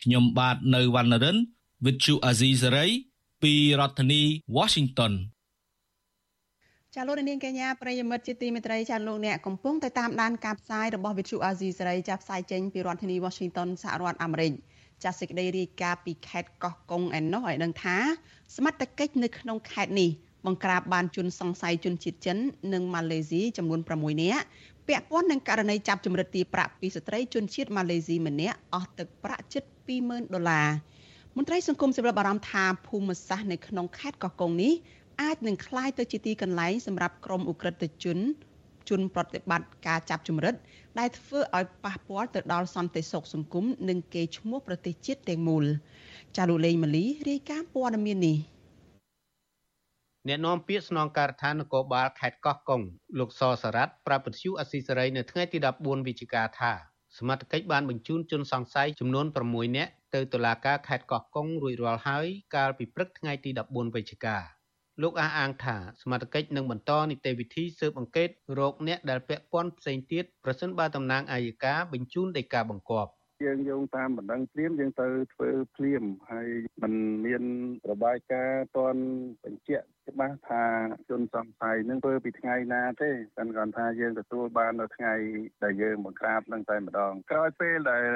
[0.04, 1.38] ខ្ញុំបាទនៅវណ្ណរិន
[1.84, 2.92] With Chu Azizi Saray
[3.44, 4.22] ពីរដ្ឋធានី
[4.58, 5.14] Washington
[6.96, 14.54] ចាលោកនាងកញ្ញាប្រិយមិត្តជាទីមេត្រីចាលោកអ្នកកំពុងតែតាមដានការផ្សាយរបស់វិទ្យុអាស៊ីសេរីចាផ្សាយចេញពីរដ្ឋធានី Washington សហរដ្ឋអាមេរិក។
[15.05, 17.97] ចាសសេចក្តីរាយការណ៍ពីខេត្តកោះកុងឯណោះឲ្យដឹងថា
[18.57, 20.11] សមត្ថកិច្ចនៅក្នុងខេត្តនេះ
[20.47, 22.39] បង្ក្រាបបានជនសង្ស័យជនជាតិចិន
[22.73, 24.45] និងម៉ាឡេស៊ីចំនួន6នាក់
[24.89, 29.65] ពាក់ព័ន្ធនឹងករណីចាប់ចម្រិតទារប្រាក់ពីស្ត្រីជនជាតិម៉ាឡេស៊ីម្នាក់អស់ទឹកប្រាក់ជិត
[29.99, 30.69] 20000ដុល្លារ
[31.37, 34.73] មន្ត្រីសង្គមសម្រាប់អារម្មណ៍ថាភូមិសាស្ត្រនៅក្នុងខេត្តកោះកុងនេះ
[35.21, 37.75] អាចនឹងคล้ายទៅជាទីកន្លែងសម្រាប់ក្រុមអ ுக ្រិត
[38.05, 38.19] ជន
[38.90, 40.56] ជនប្រតិបត្តិការចាប់ចម្រិត
[41.00, 45.66] ដែលធ្វើឲ្យប៉ះពាល់ទៅដល់សន្តិសុខសង្គមនិងកេរ្តិ៍ឈ្មោះប្រទេសជាតិទាំងមូល
[46.38, 48.38] ចាលោកលេងម៉ាលីរាយការណ៍ព័ត៌មាននេះ
[50.28, 52.82] អ្នកនាំពាក្យស្នងការដ្ឋាននគរបាលខេត្តកោះកុង
[53.20, 56.72] លោកសសារ៉ាត់ប្រាប់ពទ្យុអស៊ីសេរីនៅថ្ងៃទី14វិច្ឆិកាថា
[57.18, 64.38] សមត្ថកិច្ចបានបញ្ជូនជនសង្ស័យចំនួន6នាក់ទៅតុលាការខេត្តកោះកុងរួចរាល់ហើយកាលពីព្រឹកថ្ងៃទី14វិច្ឆិកា
[65.02, 68.30] លោកអះអាងថាសមត្ថកិច្ចនឹងបន្តនីតិវិធីស៊ើបអង្កេត
[68.60, 73.12] រោគអ្នកដែលពាក់ព័ន្ធផ្សេងទៀតប្រសិនបើតំណាងអាយកាបញ្ជូនដីកាបង្គាប់
[73.46, 76.50] យើងយោងតាមបណ្ដឹងភ្លាមយើងទៅធ្វើភ្លាមហើយ
[76.82, 76.94] มัน
[77.26, 77.44] មាន
[77.92, 78.96] របាយការណ៍តន
[79.44, 80.64] បញ្ជាក់ ច្បាស់ថា
[81.10, 85.14] ជនសង្ស័យនឹងធ្វើពីថ្ងៃណាទេតែគាត់ថាយើងទទួលបាននៅថ្ងៃ
[85.64, 88.08] ដែលយើងបង្ក្រាបនឹងតែម្ដងក្រោយពេលដែល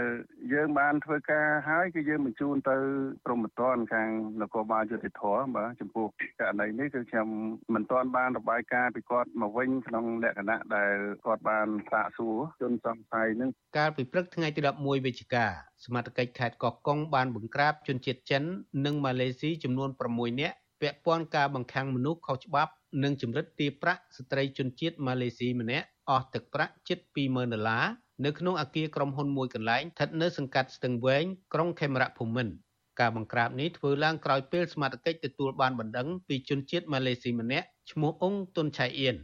[0.53, 2.77] យើងបានធ្វើការហើយគឺយើងបញ្ជូនទៅ
[3.25, 4.09] ព្រមត្តនខាង
[4.41, 5.23] នគរបាលយុតិធធ
[5.55, 6.07] បាទចំពោះ
[6.39, 7.27] ករណីនេះគឺខ្ញុំ
[7.73, 15.45] មិនទាន់បានរបាយការណ៍ពីគាត់មកវិញក្នុងលក្ខណៈដែលគាត់បានសាកសួរជនសង្ស័យនឹងកាលពីព្រឹកថ្ងៃទី11វិវិច្ឆិកា
[15.85, 18.43] សមត្ថកិច្ចខេត្តកោះកុងបានបង្ក្រាបជនជាតិចិន
[18.85, 22.71] និងម៉ាឡេស៊ីចំនួន6នាក់ ពាក់ព័ន្ធការបង្ខាំងមនុស្សខុសច្បាប់
[23.03, 27.85] និងជំរិតទារប្រាក់ស្ត្រីជនជាតិម៉ាឡេស៊ីម្នាក់អស់ទឹកប្រាក់ជិត20000ដុល្លារ
[28.25, 32.53] នៅក្នុងអគារក្រុមហ៊ុនមួយកន្លែងស្ថិតនៅសង្កាត់ស្ទឹងវែងក្រុងខេមរភូមិន្ទ
[32.99, 39.15] ការបង្ក្រាបនេះធ្វើឡើងក្រោយពេលសមាជិកទទួលបានបណ្ដឹងពីជនជាតិម៉ាឡេស៊ីម្នាក់ឈ្មោះអ៊ុងតុនឆៃអៀន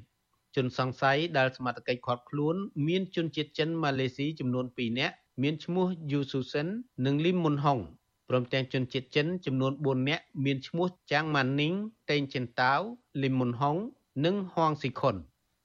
[0.55, 2.55] ជនសង្ស័យដែលសមាជិកឃាត់ខ្លួន
[2.87, 6.67] មានជនជាតិចិនម៉ាឡេស៊ីចំនួន2នាក់មានឈ្មោះយូស៊ូសិន
[7.05, 7.79] និងលីមមុនហុង
[8.28, 11.74] ព្រមទាំងជនជាតិចិនចំនួន4នាក់មានឈ្មោះចាងម៉ានីង
[12.10, 12.80] តេងចិនតាវ
[13.22, 13.76] លីមមុនហុង
[14.24, 15.16] និងហួងស៊ីខុន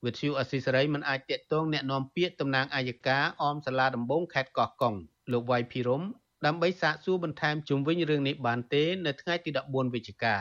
[0.06, 4.96] វិទ្យុអស៊ីសេរីមិនអាចតាក់ទងแนะនាំពាក្យតំណាងអាយកាអមសាលាដំបងខេត្តកោះកុង
[5.32, 6.02] លោកវៃភីរម
[6.46, 10.36] ដើម្បីសាកសួរបន្ថែមជុំវិញរឿងនេះបានទេនៅថ្ងៃទី14វិច្ឆិកា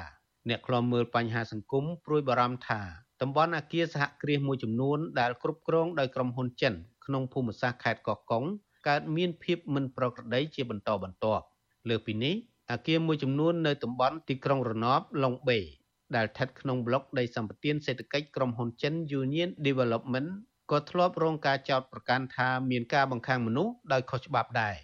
[0.48, 2.80] អ្នកខ្លំមើលបញ្ហាសង្គមព្រួយបារម្ភថា
[3.22, 6.74] តំបន់អាគារសហគ្រាសមួយចំនួនដែលគ្រប់គ្រងដោយក្រុមហ៊ុនចិន
[7.04, 8.44] ក្នុងភូមិសាស្ត្រខេត្តកោះកុង
[8.88, 11.44] កើតមានភាពមិនប្រក្រតីជាបន្តបន្ទាប់
[11.89, 12.35] លើពីនេះ
[12.71, 15.59] អាគារមួយចំនួននៅតំបន់ទីក្រុងរណបឡុងបេ
[16.15, 20.29] ដែលស្ថិតក្នុងប្លុកដីសម្បត្តិសេដ្ឋកិច្ចក្រុមហ៊ុនចិន Union Development
[20.71, 24.75] ក៏ធ្លាប់រងការចោទប្រកាន់ថាមានការបង្ខាំងមនុស្សដោយខុសច្បាប់ដែរ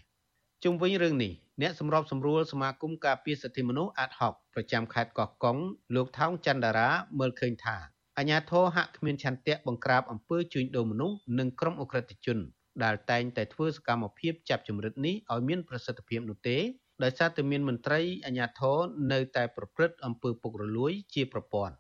[0.64, 5.58] ជុំវិញរឿងនេះអ្នកសម្របសម្រួលសមាគមការពារសិទ្ធិមនុស្សអាត់ហុកប្រចាំខេត្តកោះកុង
[5.96, 6.90] លោកថោងច័ន្ទដារា
[7.20, 7.78] មើលឃើញថា
[8.18, 12.40] អាញាធរហាក់គ្មានឆន្ទៈបង្ក្រាបអំពើជួញដូរមនុស្សនិងក្រុមអ ுக ្រិតជន
[12.84, 16.58] ដែលតែងតែធ្វើសកម្មភាពចាប់ចម្រិតនេះឲ្យមានប្រសិទ្ធភាពនោះទេ
[17.04, 18.78] ដោយសារតែមានមន្ត្រីអាជ្ញាធរ
[19.12, 21.76] នៅតែប្រព្រឹត្តអំពើពុករលួយជាប្រព័ន្ធ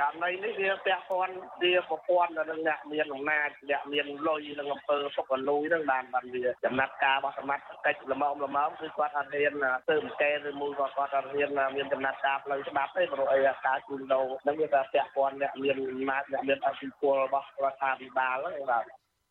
[0.00, 9.52] ករណីនេះវាពាក់ព័ន្ធវាប្រព័ន្ធនឹងអ្នកមានអំណាចអ្នកមានលុយនឹងអំពើពុករលួយនឹងបានបានវាចំណាត់ការរបស់សមត្ថកិច្ចល្មមល្មមគឺគាត់អត់ហ៊ាន
[9.88, 18.84] ទៅអង្កេតឬមួយក៏គាត់អត់ហ៊ានមានចំណាត់ការផ្លូវច្បាប់ទេព្រោះអីការជួញដូរនឹងវាតែពាក់ព័ន្ធអ្នកមានអំណាចអ្នកមានអធិបុលរបស់រដ្ឋាភិបាលហ្នឹងបាទ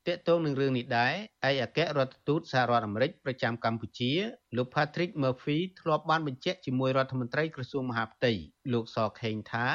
[0.08, 1.14] តកតងនឹងរឿងនេះដែរ
[1.50, 4.12] ឯកអគ្គរដ្ឋទូតសហរដ្ឋអាមេរិកប្រចាំកម្ពុជា
[4.58, 8.32] លោក Patrick Murphy ធ្លាប់បានបញ្ជាក់ជាមួយរដ្ឋមន្ត្រីក្រសួងមហាផ្ទៃ
[8.74, 9.66] លោកសខេងថា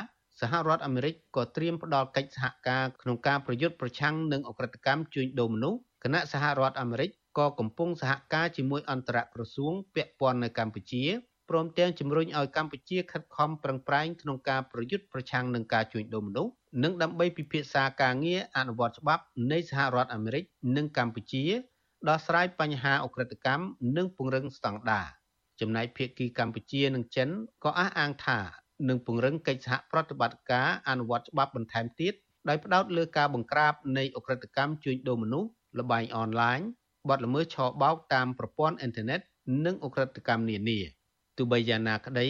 [0.41, 11.05] សហរដ្ឋអាមេរិកក៏ត្រៀមផ្ដល់កិច្ចសហការក្នុងការប្រយុទ្ធប្រឆាំងនឹងអ ுக ្រិតកម្មជួញដូរមនុស្សគណៈសហរដ្ឋអាមេរិកក៏កំពុងសហការជាមួយអន្តរក្រសួងពាក់ព័ន្ធនៅកម្ពុជា
[11.49, 16.53] ព្រមទាំងជំរុញឲ្យកម្ពុជាខិតខំប្រឹងប្រែងក្នុងការប្រយុទ្ធប្រឆាំងនឹងការជួញដូរមនុស្ស
[16.84, 20.44] និងដើម្បីពិភាក្សាការងារអនុវត្តច្បាប់នៃសហរដ្ឋអាមេរិក
[20.76, 21.46] និងកម្ពុជា
[22.10, 23.64] ដោះស្រាយបញ្ហាអ ுக ្រិតកម្ម
[23.98, 25.08] និងពង្រឹងស្តង់ដារ
[25.60, 27.30] ចំណែកភាគីកម្ពុជានិងចិន
[27.64, 28.40] ក៏អះអាងថា
[28.90, 32.14] នឹងពង្រឹងកិច្ចសហប្រតិបត្តិការអនុវត្តច្បាប់បន្ថែមទៀត
[32.48, 35.50] ដោយផ្ដោតលើការបង្ក្រាបនៃអ ுக ្រិតកម្មជួញដូរមនុស្ស
[35.80, 36.60] លបែងអនឡាញ
[37.10, 39.20] បទល្មើសឆបោកតាមប្រព័ន្ធអ៊ីនធឺណិត
[39.66, 40.80] និងអ ுக ្រិតកម្មនានា
[41.38, 42.28] ទោះបីយ៉ាងណាក្តី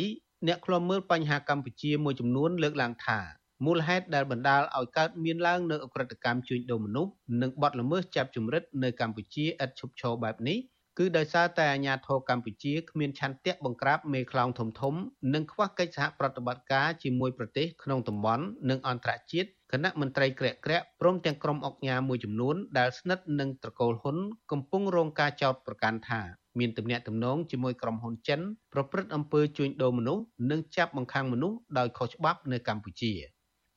[0.47, 3.19] អ្នកខ្លំមើលបញ្ហាកម្ពុជាមួយចំនួនលើកឡើងថា
[3.64, 10.58] មូលហេតុដែលបណ្ដាលឲ្យកើតមានឡើងនៅអ ுக ្រិតកម្មជួញដូរមនុស្សនិងបទល្មើសចាប់ជំរិតនៅកម្ពុជាឥតឈប់ឈរបែបនេះ
[10.98, 14.94] គឺដោយសារតែអាញាធរកម្ពុជាគ្មានឆន្ទៈបង្ក្រាបមេខ្លោងធំធំ
[15.34, 24.16] និងខ្វះកិច្ចសហប្រតិបត្តិការជាមួយប្រទេសក្នុងតំបន់និងអន្តរជាតិគណៈមន្ត្រីក្រាក់ក្រាក់ព្រមទាំងក្រុមអុកញ៉ាមួយចំនួនដែលស្និទ្ធនឹងត្រកូលហ៊ុន
[24.52, 26.20] កំពុងរងការចោទប្រកាន់ថា
[26.58, 28.40] មានទំនាក់ទំនងជាមួយក្រុមហ៊ុនចិន
[28.72, 33.12] ប្រព្រឹត្តអំពើជួញដូរមនុស្សនិងចាប់បង្ខាំងមនុស្សដោយខុសច្បាប់នៅកម្ពុជា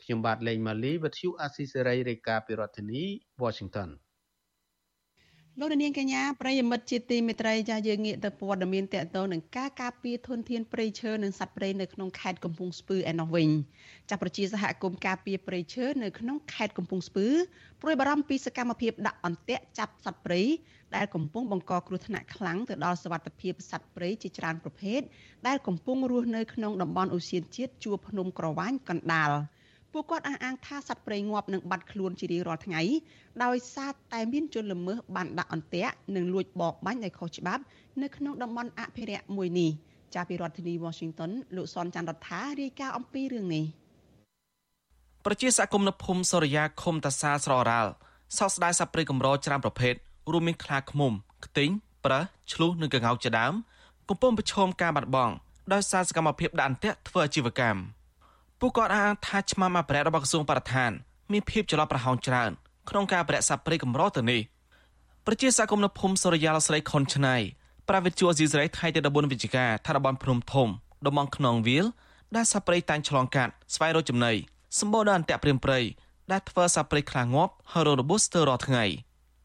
[0.06, 3.04] ខ្ញុំបាទលេងម៉ាលីវិទ្យុអាស៊ីសេរីរាយការណ៍ពីរដ្ឋធានី
[3.44, 3.90] Washington
[5.60, 13.50] លោកនាងកញ្ញាប្រិយមិត្តជាទីមេត្រីចាយើងងាកទៅព័ត៌មានតកតងនឹងការការពារធនធានព្រៃឈើនិងសត្វព្រៃនៅក្នុងខេត្តកំពង់ស្ពឺឯណោះវិញ
[14.10, 17.28] ចាប្រជាសហគមន៍ការពារព្រៃឈើនៅក្នុងខេត្តកំពង់ស្ពឺ
[17.82, 20.42] ព្រួយបារម្ភពីសកម្មភាពដាក់អន្ទាក់ចាប់សត្វព្រៃ
[20.96, 25.02] ដែលកំពុងបង្កគ្រោះថ្នាក់ខ្លាំងទៅដល់សវត្ថិភាពសត្វព្រៃជាច្រើនប្រភេទ
[25.48, 29.32] ដែលកំពុងរស់នៅក្នុងតំបន់អូសៀនជាតិជួរភ្នំក្រវាញកណ្ដាល។
[29.98, 32.82] ពួកគាត់អះអាងថាសត្វព្រៃងាប់នឹងបាត់ខ្លួនជារៀងរាល់ថ្ងៃ
[33.44, 37.64] ដោយសារតែមានជនល្មើសបានដាក់អន្ទាក់និងលួចបរបាញ់ដោយខុសច្បាប់
[38.02, 39.72] នៅក្នុងតំបន់អភិរក្សមួយនេះ
[40.16, 43.66] ចាពីរដ្ឋធានី Washington លោកសនច័ន្ទរដ្ឋារាយការណ៍អំពីរឿងនេះ
[45.26, 47.92] ប្រជាសកម្មនៅភូមិសូរិយាឃុំតាសាស្ររ៉ាល់
[48.38, 49.94] សោកស្ដាយសត្វព្រៃកម្រច្រើនប្រភេទ
[50.32, 51.12] រួមមានខ្លាឃ្មុំ
[51.46, 51.72] ខ្ទីង
[52.06, 53.54] ប្រើសឆ្លុះនិងកង្កោកជាដើម
[54.10, 55.34] កំពុងប្រឈមការបាត់បង់
[55.74, 57.80] ដោយសារសកម្មភាពដាក់អន្ទាក់ធ្វើអាជីវកម្ម
[58.68, 60.92] ពួកគាត់អះអាងថាឆ្មាំអភិរក្សរបស់ក្រសួងបរិស្ថាន
[61.32, 62.52] មានភាពចល័តប្រហោងច្រើន
[62.90, 64.42] ក្នុងការប្រែកសត្វព្រៃកម្រទៅនេះ
[65.26, 67.36] ប្រជាសកម្មនៅភូមិសូរិយាលស្រីខុនឆ្នៃ
[67.90, 70.68] ប្រាវិទ្យាអេស៊ីសរ៉ៃថៃទី14វិច្ឆិកាថាតំបន់ភ្នំធំ
[71.06, 71.86] តំបន់ខ្នងវាល
[72.36, 74.34] ដែលសត្វព្រៃតាំងឆ្លងកាត់ស្វែងរកចំណី
[74.80, 75.80] សម្បូរដោយអន្ទាក់ព្រាមព្រៃ
[76.32, 78.84] ដែលធ្វើសត្វព្រៃខ្លាងាប់ហើយរងរបួសស្ទើររាល់ថ្ងៃ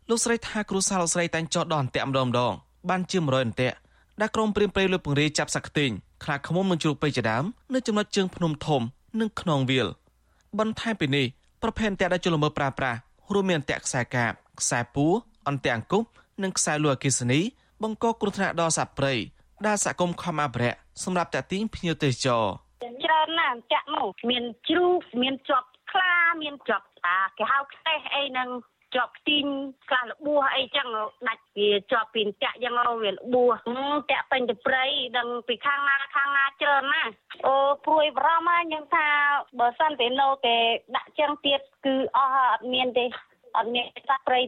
[0.09, 2.53] លោកស្រីថាគ្រូសាលោកស្រីតែងចោតដល់អន្ទាក់ម្ដងម្ដង
[2.89, 3.77] បានជា100អន្ទាក់
[4.21, 5.91] ដែលក្រុមព្រាមព្រៃលើពង្រាយចាប់សក្តិញ
[6.25, 7.45] ខ្លាឃ្មុំនឹងជ្រូកពេជ្រជាដើម
[7.75, 8.83] នៅចំណុចជើងភ្នំធំ
[9.19, 9.89] និងខ្នងវាល
[10.59, 11.27] បន្ថែមពីនេះ
[11.63, 12.99] ប្រភេទអន្ទាក់ដែលជលមើប្រើប្រាស់
[13.35, 15.13] រួមមានអន្ទាក់ខ្សែកាបខ្សែពួរ
[15.49, 16.05] អន្ទាក់អង្គុប
[16.43, 17.41] និងខ្សែលួអគិសនី
[17.83, 19.15] បង្កគ្រោះថ្នាក់ដល់សត្វព្រៃ
[19.67, 22.45] ដែលសហគមន៍ខំអភិរក្សសម្រាប់តាក់ទាញភ្ញៀវទេសចរ
[23.05, 28.49] ច្រើនណាស់ចាក់មកមានជ្រូកមានជាប់ខ្លាមានជាប់អាគេហៅខ្ទេសអីហ្នឹង
[28.95, 29.47] ជាប់ទីង
[29.89, 30.89] ខ្លះលបួសអីចឹង
[31.29, 33.59] ដាច់វាជាប់ពីតាក់ចឹងវាលបួស
[34.11, 34.85] តាក់ពេញទៅព្រៃ
[35.19, 37.13] ដឹងពីខាងណាខាងណាច្រើនណាស់
[37.47, 37.55] អូ
[37.87, 39.07] ព្រួយបារម្ភហើយខ្ញុំថា
[39.59, 40.57] បើសិនតែនៅតែ
[40.97, 43.05] ដាក់ចឹងទៀតគឺអស់អត់មានទេ
[43.57, 44.41] អត់មានសត្វព្រៃ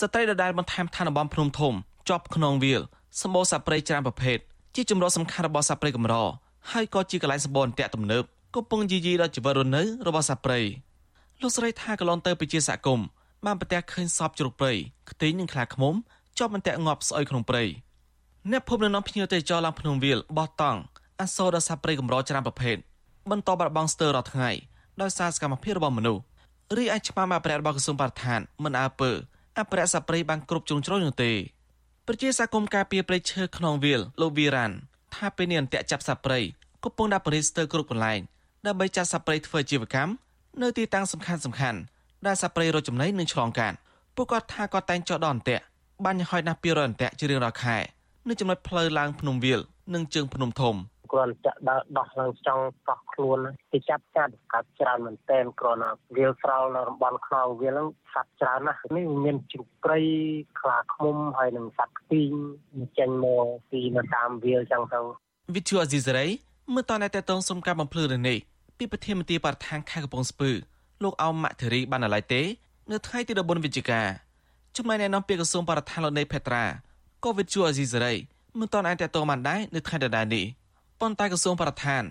[0.00, 1.74] ស្ត្រីដដែលបន្ថែមឋានបំភ្នំធំ
[2.08, 2.82] ជាប់ក្នុងវាល
[3.22, 4.38] សម្បូរសត្វព្រៃច្រើនប្រភេទ
[4.74, 6.14] ជាជំរកសំខាន់របស់សត្វព្រៃកម្រ
[6.72, 8.24] ហើយក៏ជាកន្លែងសម្បូរអន្ទាក់ទំនើប
[8.56, 10.60] កំពុងយីយីដល់ជីវិតរស់នៅរបស់សត្វព្រៃ
[11.40, 13.06] លោកស្រីថាកន្លងទៅប្រជាសហគមន៍
[13.46, 14.72] បានប្រទះឃើញសពជ្រូកព្រៃ
[15.10, 15.94] ខ្ទីងនិងខ្លាឃ្មុំ
[16.38, 17.64] ជាប់អន្ទាក់ងាប់ស្អុយក្នុងព្រៃ
[18.50, 20.80] អ្នកភូមិនៅនាំភ្ញៀវទៅចរឡើងភ្នំវាលបោះតង់
[21.20, 22.76] អសរដល់សត្វព្រៃកម្រច្រើនប្រភេទ
[23.30, 24.50] បន្តបាត់បង់ស្ទើររាល់ថ្ងៃ
[25.02, 26.22] ដោយសារសកម្មភាពរបស់មនុស្ស
[26.76, 29.10] រីឯច្បាប់អភិរក្សរបស់ក្រសួងបរិស្ថានមិនអើពើ
[29.58, 31.32] អភិរក្សសត្វព្រៃបានគ្រប់ជ្រុងជ្រោយនោះទេ
[32.06, 34.70] ប្រជាសហគមន៍ការពារព្រៃឈើក្នុងវាលលោកវីរ៉ាន
[35.14, 36.40] ថាពេលនេះអន្ទាក់ចាប់សត្វព្រៃ
[36.84, 38.20] កំពុងដាក់បរិស្ទើគ្រប់កន្លែង
[38.66, 40.12] ដើម្បីចាត់សត្វព្រៃធ្វើជីវកម្ម
[40.62, 41.78] នៅទីតាំងសំខាន់សំខាន់
[42.26, 43.76] ដែលសត្វព្រៃរត់ចំណីនឹងឆ្លងកាត់
[44.16, 45.64] ពួកគាត់ថាគាត់តែងចុះដល់អន្ទាក់
[46.04, 47.76] បានយ៉ាងហោចណាស់200អន្ទាក់ជារៀងរាល់ខែ
[48.28, 49.60] នៅចំណុចផ្លូវឡើងភ្នំវាល
[49.94, 50.74] និងជើងភ្នំធំ
[51.12, 53.38] គ្រាន់ចាក់ដើរដោះឡើងចង់កោះខ្លួន
[53.72, 59.98] គេចាប់កាត់កាត់ច្រើនមែនតែនគ្រាន់តែវាលស្រោលនៅតំបន់ខ្នងវាលហ្នឹងសត្វច្រើនណាស់នេះមានជ្រូកព្រៃ
[60.60, 62.32] ខ្លាឃ្មុំហើយនិងសត្វខ្ទីង
[62.98, 65.00] ចេញមកពីនៅតាមវាលចឹងទៅ
[65.54, 66.26] វិទ្យុអេស៊ីសរ៉ៃ
[66.74, 68.38] មើលតតែតតងសុំការបំភ្លឺនេះ
[68.78, 70.50] ពីប្រធានមន្ត្រីបរិស្ថានខេត្តកំពង់ស្ពឺ
[71.02, 72.42] លោកអោមម៉ាក់ធីរីបានណឡៃទេ
[72.90, 74.02] នៅថ្ងៃទី14វិច្ឆិកា
[74.76, 76.64] ចំណែកអ្នកនាំពាក្យក្រសួងបរិស្ថានលោកនៃភេត្រា
[77.24, 78.12] ក៏វិទ្យុអេស៊ីសរ៉ៃ
[78.58, 80.44] មិនតន់អាចតតងបានដែរនៅថ្ងៃដដែលនេះ
[81.00, 82.02] ប៉ុន្តែក្រសួងបរិស្ថាន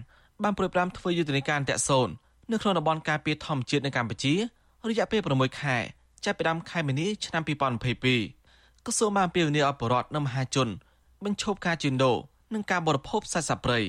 [0.44, 2.08] បានប្រួយប្រាំធ្វើយុទ្ធនាការអន្តរសូន
[2.52, 4.34] នៅក្នុងតំបន់ការពារធម្មជាតិនៅកម្ពុជា
[4.90, 5.78] រយៈពេល6ខែ
[6.26, 10.68] ចាប់ពីដើមខែមីនាឆ្នាំ2022ក្រសួងបានពៀវនីអបរដ្ឋនិងមហាជន
[11.24, 12.18] បញ្ឈប់ការជួញដូរ
[12.54, 13.80] និងការបរិភោគសាច់សត្វព្រៃ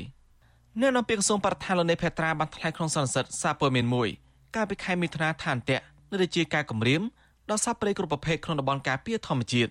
[0.81, 4.09] អ្នកនាំពាក្យក្រសួងបរិស្ថានលោកនៃភេត្រាបានថ្លែងក្នុងសន្និសីទសារព័ត៌មានមួយ
[4.57, 5.81] កាលពីខែមិថុនាថាអន្តៈ
[6.11, 7.03] នៅរាជាការគម្រាម
[7.51, 9.71] ដល់សត្វព្រៃគ្រប់ប្រភេទក្នុងតំបន់ការពារធម្មជាតិ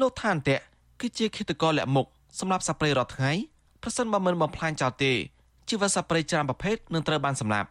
[0.00, 0.58] លោកថាអន្តៈ
[1.00, 2.06] គឺជាឃាតករលាក់មុខ
[2.38, 3.32] សម្រាប់សត្វព្រៃរាល់ថ្ងៃ
[3.82, 5.12] ប្រសិនបើមិនបំផ្លាញចោលទេ
[5.68, 7.68] ជីវិតសត្វព្រៃច្រើនប្រភេទនឹងត្រូវបានសម្លាប់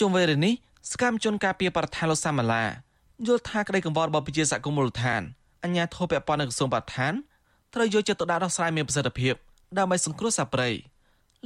[0.00, 0.54] ជុំវិញរឿងនេះ
[0.90, 2.64] សកម្មជនការពារបរិស្ថានលោកសាម៉ាឡា
[3.26, 5.22] យល់ថាក្តីកង្វល់របស់ប្រជាសហគមន៍មូលដ្ឋាន
[5.64, 7.12] អញ្ញាធិបពពាន់នៅក្រសួងបរិស្ថាន
[7.74, 9.34] ត្រូវយកចិត្តទុកដាក់ដោះស្រាយមានប្រសិទ្ធភាព
[9.78, 10.68] ដើម្បីសង្គ្រោះសត្វព្រៃ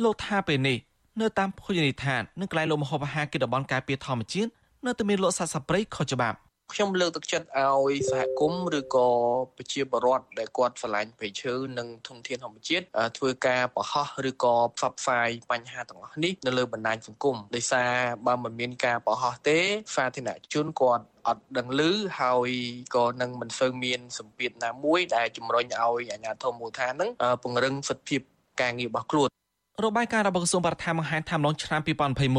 [0.04, 0.76] លោកថាពេលនេះ
[1.20, 4.50] នៅតាមភោជនីយដ្ឋាននិងកន្លែងលក់ម្ហូបអាហារគិតតំបន់ការពារធម្មជាតិ
[4.86, 6.38] នៅតែមានលក់សត្វសត្វព្រៃខុសច្បាប់
[6.72, 9.08] ខ្ញុំលើកទឹកចិត្តឲ្យសហគមន៍ឬក៏
[9.56, 12.84] ប្រជាពលរដ្ឋដែលគាត់ឆ្លាញ់ព្រៃឈើនិងធនធានធម្មជាតិ
[13.16, 17.90] ធ្វើការបង្ហោះឬក៏ផ្សព្វផ្សាយបញ្ហាទាំងអស់នេះនៅលើបណ្ដាញសង្គមដោយសារ
[18.26, 19.58] បើមិនមានការបង្ហោះទេ
[19.96, 21.82] សាធារណជនគាត់អត់ដឹងឮ
[22.20, 22.50] ហើយ
[22.96, 27.10] ក៏នឹងមិនសូវមានសម្ពាធណាមួយដែលជំរុញឲ្យអាជ្ញាធរមូលដ្ឋាននឹង
[27.42, 28.20] ពង្រឹងសិទ្ធិភាព
[28.60, 29.30] ការងាររបស់ខ្លួន
[29.84, 31.80] របាយការណ៍របស់ក្រសួងបរិស្ថានបង្ហាញថាម្លងឆ្នាំ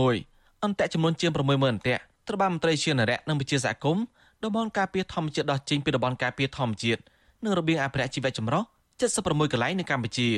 [0.03, 4.03] 2021អន្តៈចំនួនជាង60000អន្តៈត្រូវបានមន្ត្រីជានរៈនិងវិជាសហគមន៍
[4.43, 7.01] តំបន់ការពារធម្មជាតិដោះចេញពីតំបន់ការពារធម្មជាតិ
[7.43, 8.63] និងរបៀងអភិរក្សជីវៈចម្រុះ
[9.07, 10.29] 76កន្លែងនៅកម្ពុជា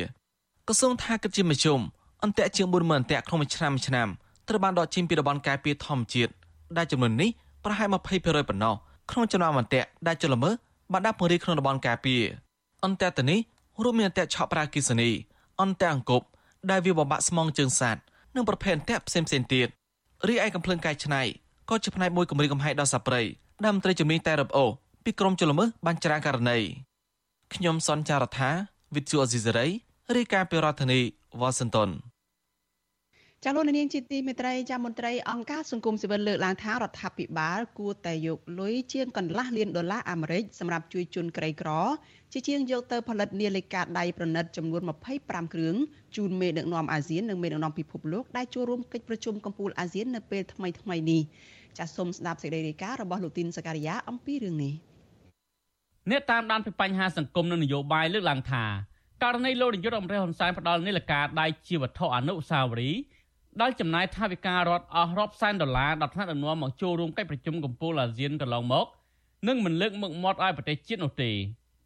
[0.68, 1.80] ក្រសួងថាគិតជាមធ្យម
[2.24, 4.08] អន្តៈជាង40000អន្តៈក្នុងមួយឆ្នាំមួយឆ្នាំ
[4.48, 6.32] ត្រូវបានដកចេញពីតំបន់ការពារធម្មជាតិ
[6.78, 7.30] ដែលចំនួននេះ
[7.64, 8.76] ប្រហែល20%ប៉ុណ្ណោះ
[9.12, 10.50] ក្នុងចំណោមអន្តៈដែលចលមើ
[10.92, 12.22] បានដាក់ពង្រីកក្នុងតំបន់ការពារ
[12.86, 13.40] អន្តៈទៅនេះ
[13.84, 15.10] រួមមានអន្តៈឆក់ប្រាគីសនី
[15.62, 16.26] អន្តៈអង្គប់
[16.72, 18.02] ដែលវាបំបាក់ស្មងជើងសត្វ
[18.36, 19.68] និងប្រភេទអន្តៈផ្សេងៗទៀត
[20.28, 21.22] រីឯកំភ្លើងកាយឆ្នៃ
[21.70, 23.22] ក៏ជាផ្នែកមួយគម្រាមកំហែងដល់សត្វព្រៃ
[23.64, 24.66] ដែលមន្ត្រីជំនាញតែរឹបអូ
[25.04, 26.58] ពីក្រមជលមើបានច្រានករណី
[27.54, 28.50] ខ្ញុំសនចាររថា
[28.96, 29.68] វិទ្យុអេស៊ីសេរី
[30.16, 31.00] រាយការណ៍ពីរដ្ឋធានី
[31.40, 31.90] វ៉ាស៊ីនតោន
[33.46, 41.70] ចាលោកនាងជាទីមេត្រីចាមន្ត្រីអង្គការសង្គមស៊ីវិលលើកឡើងថារដ្ឋាភិបាលគួរតែយកលុយជាងកន្លះលានដុល្លារអាមេរិកសម្រាប់ជួយជនក្រីក្រ
[42.32, 44.82] ជាជាងយកទៅផលិតនាឡិកាដៃប្រណិតចំនួន
[45.18, 45.76] 25គ្រឿង
[46.16, 51.22] ជូនមេដឹកនាំអាស៊ាននិងមេដឹកនាំពិភពលោកដែលចូលរួមកិច្ចប្រជុំកំពូលអាស៊ាននៅពេលថ្មីថ្មីនេះ
[51.78, 54.74] ចាសសូមស្ដាប់សេចក្តីរាយការណ៍របស់លោកទីនសការីយ៉ាអំពីរឿងនេះ
[56.12, 58.64] អ្នកតាមដានពីបញ្ហាសង្គមនិងនយោបាយលើកឡើងថា
[59.24, 63.00] ករណីលោកនាយករដ្ឋមន្ត្រីហ៊ុនសែនផ្ដាល់នាឡិកាដៃជាវត្ថុអនុស្សាវរីយ៍
[63.62, 68.86] ដែលចំណាយថវិការដ្ឋអស់រាប់សែនដុល្លារដល់ថ្នាក់ដឹកនាំមកចូលរួមកិច្ចប្រជុំកំពូលអាស៊ានកន្លងមក
[69.48, 71.32] នឹងមិនលើកមុខមាត់ឲ្យប្រទេសជាតិនោះទេ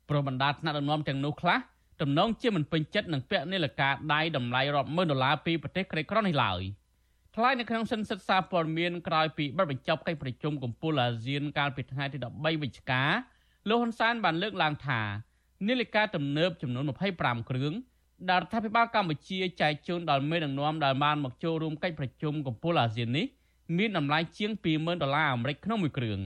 [0.09, 1.57] ព្រោះបណ្ដាថ្នាក់ដឹកនាំទាំងនោះខ្លះ
[2.01, 6.61] ទំនងជាមិនពេញចិត្តនឹងពាក់នាឡិកាដៃតម្លៃរាប់ម៉ឺនដុល្លារពីប្រទេសក្រីក្រនេះឡើយ
[7.35, 13.03] ថ្លែងនៅក្នុងសិនសិក្សាព័ត៌មានក្រោយពីបិទបញ្ចប់កិច្ចប្រជុំកំពូលអាស៊ានកាលពីថ្ងៃទី13វិច្ឆិកា
[13.69, 15.01] លោកហ៊ុនសែនបានលើកឡើងថា
[15.67, 16.83] នាឡិកាទំនើបចំនួន
[17.17, 17.73] 25គ្រឿង
[18.29, 23.25] ដែលរដ្ឋាភិបាលកម្ពុជាចែកជូនដល់មេដឹកនាំដែលបានមកចូលរួមកិច្ចប្រជុំកំពូលអាស៊ាននេះ
[23.77, 26.19] មានតម្លៃជាង20,000ដុល្លារអាមេរិកក្នុងមួយគ្រឿង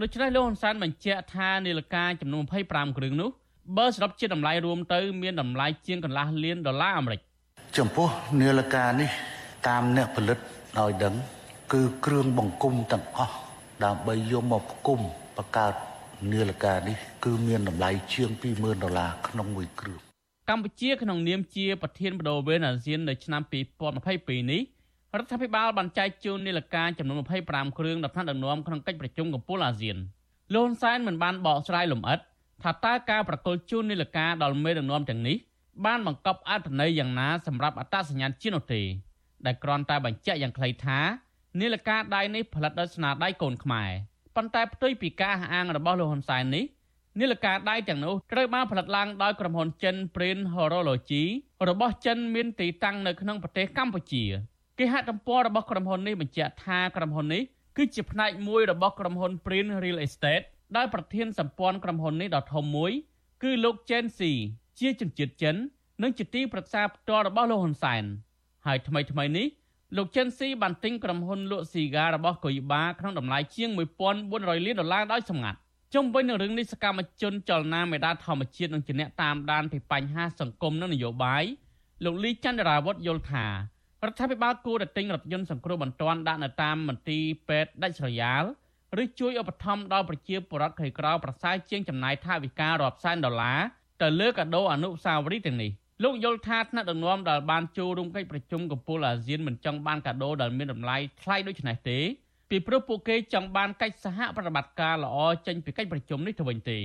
[0.00, 3.30] ដូច្នេះលោកហ៊ុនសែនបញ្ជាក់ថានាឡិកាចំនួន25គ្រឿងនោះ
[3.76, 7.20] បើសរុបជាតម្លៃរួមទៅ មានតម្លៃជាងកន្លះលានដុល្លារអាមេរិក
[7.76, 8.08] ចំពោះ
[8.40, 9.10] នាឡិកានេះ
[9.68, 10.38] តាមអ្នកផលិត
[10.78, 11.14] ឲ្យដឹង
[11.72, 13.34] គឺគ្រឿងបង្គុំទាំងអស់
[13.84, 15.00] ដើម្បីយកមកផ្គុំ
[15.36, 15.74] បង្កើត
[16.32, 20.09] នាឡិកានេះ គឺមានតម្លៃជាង20000ដុល្លារក្នុងមួយគ្រឿង
[20.50, 23.42] កម្ពុជាក្នុងនាមជាប្រធានបដូវវេនអាស៊ាននៅឆ្នាំ
[23.96, 24.62] 2022នេះ
[25.18, 27.16] រដ្ឋាភិបាលបានចែកជូននាឡិកាចំនួន
[27.48, 29.96] 25គ្រឿងដល់ថ្នាក់ដឹកនាំក្នុងកិច្ចប្រជុំកំពូលអាស៊ាន
[30.54, 32.18] លោកហ៊ុនសែនមិនបានបកស្រាយលម្អិត
[32.62, 35.36] ថាតើការប្រកល់ជូននាឡិកាដល់មេដឹកនាំទាំងនេះ
[35.86, 38.82] បានបង្កប់អត្ថន័យយ៉ាងណាសម្រាប់អត្តសញ្ញាណជាតិនោះទេ
[39.46, 40.98] ដែលគ្រាន់តែបញ្ជាក់យ៉ាងខ្លីថា
[41.60, 43.90] នាឡិកាដៃនេះផលិតដោយស្នាដៃកូនខ្មែរ
[44.36, 46.64] ប៉ុន្តែផ្ទុយពីការអះអាងរបស់លោកហ៊ុនសែននេះ
[47.18, 51.24] នាឡិកាដៃទាំងនោះត្រូវបានផលិតឡើងដោយក្រុមហ៊ុនចិន Print Horology
[51.68, 54.24] របស់ចិនមានទីតាំងនៅក្នុងប្រទេសកម្ពុជា
[54.78, 57.42] គេហទំព័ររបស់ក្រុមហ៊ុននេះបញ្ជាក់ថាក្រុមហ៊ុននេះ
[57.76, 60.44] គឺជាផ្នែកមួយរបស់ក្រុមហ៊ុន Print Real Estate
[60.76, 62.92] ដោយប្រធានសម្ព័ន្ធក្រុមហ៊ុននេះដ៏ធំមួយ
[63.42, 64.32] គឺលោក Chen Xi
[64.80, 65.56] ជាជនជាតិចិន
[66.02, 68.04] និងជាទីប្រឹក្សាផ្ទាល់របស់លោកហ៊ុនសែន
[68.66, 69.46] ហើយថ្មីថ្មីនេះ
[69.96, 73.70] លោកចិនស៊ីបានទិញក្រុមហ៊ុនលក់ស៊ីហ្គារបស់កុយបាក្នុងតម្លៃជាង
[74.18, 75.58] 1400លានដុល្លារដោយសម្ងាត់
[75.94, 81.44] ជុំវិញនឹងរឿងនេះសកម្មជនចលនាមេដាធម្មជាតិនិងជាអ្នកតាមដានពីបញ្ហាសង្គមនិងនយោបាយ
[82.04, 83.52] លោកលីចន្ទរាវុធយល់ថារ
[84.10, 88.42] ដ្ឋាភិបាលគួរតែទិញរថយន្តសង្គ្រោះបន្ទាន់ដាក់នៅតាមមន្ទីរពេទ្យដាច់ស្រយាល
[89.02, 93.60] ឬជួយឧបត្ថម្ភដល់ប្រជាពលរដ្ឋក្រីក្រប្រសើរជាងចំណាយថវិការាប់សែនដុល្លារ
[94.02, 95.70] ទៅលើកាដូអនុស្សាវរីយ៍ទាំងនេះ
[96.04, 101.98] លោកយល់ថាថ្នាក់ដឹកនាំដែលបានចូលរួមកិច្ចប្រជុំកំពូលអាស៊ានមិនចង់បានកាដូដែលមានតម្លៃថ្លៃដូចនេះទេ
[102.50, 106.78] ពីព្រោះពួកគេចង់បានកិច្ចសហប្រតិបត្តិការល្អចេញពីកិច្ចប្រជុំនេះទៅវិញទេ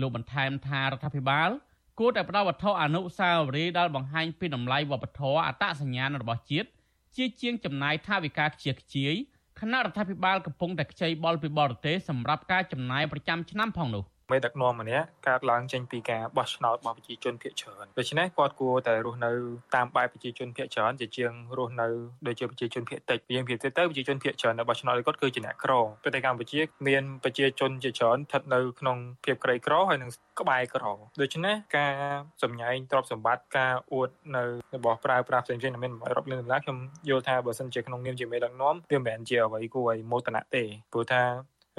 [0.00, 1.50] លោកបន្ថែមថារដ្ឋាភិបាល
[1.98, 6.68] គួរតែផ្ដល់វត្ថុអនុស្សាវរីយ៍ដែលបង្ហាញពីតម្លៃវប្បធម៌អត្តសញ្ញាណរបស់ជាតិ
[7.16, 9.14] ជាជាងចំណាយថវិកាខ្ជិះខ្ជាយ
[9.60, 19.30] គណៈរដ្ឋាភិបាលកំពុងតែខ្ចីបុលពីបរទេសសម្រាប់ការចំណាយប្រចាំឆ្នាំផងនោះ។ មេដឹកនាំម្នាក់កើតឡើងចេញពីការបោះឆ្នោតរបស់ប្រជាជនភាគច្រើនដូច្នេះគាត់គួរតែរស់នៅ
[19.74, 21.88] តាមបែបប្រជាជនភាគច្រើនជាជាងរស់នៅ
[22.26, 25.72] ដូចជាប្រជាជនភាគតិចយើងនិយាយទៅប្រជាជនភាគច្រើននៅបោះឆ្នោតគាត់គឺជាអ្នកក្រ
[26.02, 30.10] ប្រទេសកម្ពុជាមានប្រជាជនជាច្រើនស្ថិតនៅក្នុងភាពក្រីក្រហើយនឹង
[30.40, 30.84] ក្បែរក្រ
[31.20, 31.94] ដូច្នេះការ
[32.42, 34.42] សម្ញែងទ្រព្យសម្បត្តិការអួតនៅ
[34.74, 36.78] របស់ប្រើប្រាស់ផ្សេងៗមានរាប់លានដុល្លារខ្ញុំ
[37.08, 41.22] យល់ថាបើសិនជាក្នុងនាមជាមេដឹកនាំវាមិនមែនជាអ្វីគួរឲ្យមោទនៈទេព្រោះថា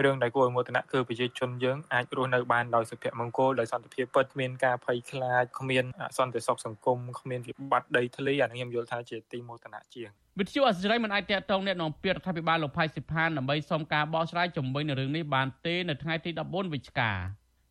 [0.06, 5.84] រឿងដែលគួរឲ្យមោទនៈគឺប្រជាជនយើងអាចរស់នៅបានដោយសុភមង្គលដោយសន្តិភាពពិតគ្មានការភ័យខ្លាចគ្មាន
[6.18, 17.12] សន្តិសុខសង្គមគ្មានវិបត្តិដីធ្លីអានេះខ្ញុំយល់ថាជាទីមោទនៈជាងវិទ្យុអសិរ័យមិនអាចតកតងអ្នកនាំពាក្យរដ្ឋាភិបាលលោកផៃសិផានដើម្បីសុំការបកស្រាយជំវិញនឹងរឿងនេះបានទេនៅថ្ងៃទី14វិច្ឆិកា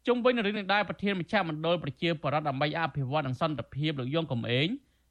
[0.06, 4.68] ជុំវិញនឹងរឿងនេះដែរប្រធានមជ្ឈមណ្ឌលប្រជាប្រដ្ឋដើម្បីអភិវឌ្ឍនិងសន្តិភាពលោកយងកំឯង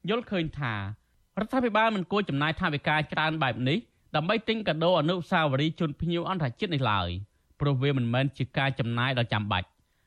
[0.08, 0.74] យល់ឃើញថា
[1.38, 3.78] រដ្ឋាភិបាលមិនគួរចំណាយថវិកាច្រើនបែបនេះ
[4.16, 7.10] ដើម្បីទិញកាដូអនុស្សាវរីយ៍ជូនភ្ញៀវអន្តរជាតិនេះឡើយ។
[7.60, 9.66] ព្រោះវាមិនមែនជាការចំណាយដ៏ចាំបាច់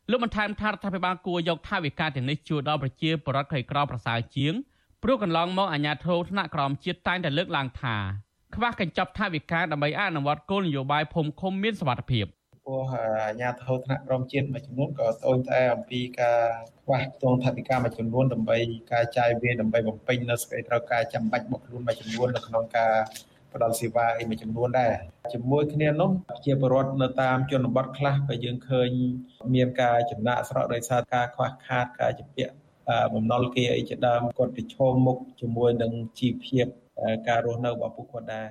[0.10, 4.54] លោកបានថែមថារដ្ឋាភិបាលគួរយកថវិកាទាំងនេះជួយដល់ប្រជាពលរដ្ឋក្រីក្រប្រសើរជាង
[5.04, 7.96] ព្រោះកន្លងមកអាជ្ញាធរថ្នាក់ក្រោមជាតិតែងតែលើកឡើងថា
[8.56, 12.26] ខ្វះកញ្ចប់ថវិកាដើម្បីអនុវត្តគោលនយោបាយភូមិឃុំមានសុវត្ថិភាព
[12.68, 12.82] ពោះ
[13.26, 16.40] អាជ្ញាធរថ្នាក់ក្រោមជាតិមួយចំនួនក៏ត្អូញត្អែអំពីការ
[16.84, 18.58] ខ្វះខ្ទង់ថវិកាមួយចំនួនដើម្បី
[18.92, 22.94] ការចាយវាយដើម្បីបំពេញនៅសេចក្តីត្រូវការចាំបាច់របស់ខ្លួនមួយចំនួននៅក្នុងការ
[23.54, 24.94] ផ្ដល់សេវាអីមួយចំនួនដែរ
[25.34, 26.12] ជាមួយគ្នានោះ
[26.46, 28.90] ជាបរដ្ឋនៅតាមជនបទខ្លះក៏យើងឃើញ
[29.54, 32.54] មានការចំណាក់ស្រកដោយសារការខ្វះខាតការជំពាក់
[33.14, 36.66] បំណុលគេអីជាដើមគាត់ប្រឈមមុខជាមួយនឹងជីវភាព
[37.28, 38.50] ការរស់នៅរបស់ពួកគាត់ដែរ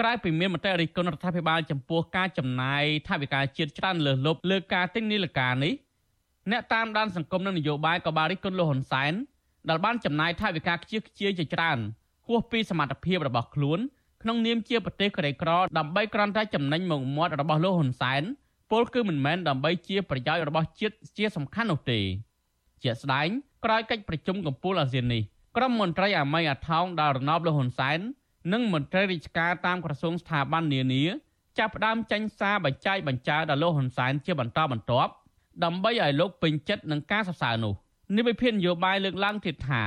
[0.00, 5.74] ក្រៅពីមានមតិរិះគន់រដ្ឋាភិបាលចំពោះការចំណាយថវិកាជាតិច្រើនលើសលប់លើការទិញនីលការនេះ
[6.50, 9.12] អ្នកតាមដានសង្គមនិងនយោបាយក៏បានរិះគន់លោកហ៊ុនសែន
[9.68, 11.78] ដែលបានចំណាយថវិកាខ្ជិះខ្ជាយជាច្រើន
[12.26, 13.80] ហួសពីសមត្ថភាពរបស់ខ្លួន
[14.22, 18.22] ក្នុងនាមជាប្រទេសក្រីក្រដើម្បីក្រាន់តែចំណេញមកមាត់របស់លោកហ៊ុនសែន
[18.70, 22.00] ពលគឺមិនមែនដើម្បីជាប្រយោជន៍របស់ជាតិជាសំខាន់នោះទេ
[22.82, 23.28] ជាស្ដែង
[23.64, 25.22] ក្រោយកិច្ចប្រជុំកំពូលអាស៊ាននេះ
[25.56, 27.98] ក្រុមមន្ត្រីអាមីអាថោងដល់រណបលោកហ៊ុនសែន
[28.52, 31.02] និងមន្ត្រីរាជការតាមក្រសួងស្ថាប័ននានា
[31.58, 35.12] ចាប់ផ្ដើមចេញសារបញ្ចាយបញ្ចើដល់លោកហ៊ុនសែនជាបន្តបន្ទាប់
[35.64, 37.74] ដើម្បីឲ្យលោកពេញចិត្តនឹងការសរសើរនោះ
[38.16, 39.82] និវិភាននយោបាយលើកឡើងទៀតថា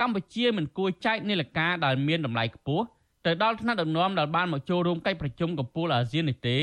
[0.00, 2.84] កម្ពុជាមិនគួរចែកនីលការដែលមានតម្លៃខ្ពស់
[3.26, 6.56] ទៅដល់ថ្នាក់ដឹកនាំដែលបានមកចូលរួមកិច្ចប្រជុំកំពូលអាស៊ាននេះទេ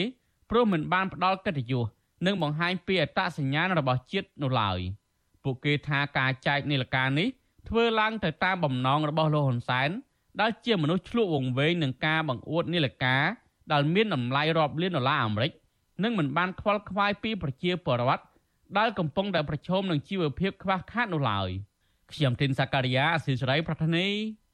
[0.50, 1.86] ព្រោះមិនបានផ្ដល់កិត្តិយស
[2.26, 4.80] និងបង្ហាញពីអត្តសញ្ញាណរបស់ជាតិនោះឡើយ
[5.44, 7.28] ពួកគេថាការចែកនីលការនេះ
[7.70, 9.90] ធ្វើឡើងទៅតាមបំណងរបស់លោកហ៊ុនសែន
[10.42, 13.24] ដែលជាមនុស្សឆ្លក់វង្វេងនឹងការបង្អួតនីលការ
[13.72, 15.52] ដែលមានតម្លៃរាប់លានដុល្លារអាមេរិក
[16.04, 18.24] និងមិនបានខ្វល់ខ្វាយពីប្រជាពលរដ្ឋ
[18.78, 21.50] ដែលកំពុងតែប្រឈមនឹងជីវភាពខ្វះខាតនោះឡើយ
[22.12, 24.08] ខ្ញុំទីនសាការីយ៉ាអស៊ីសេរីប្រធានី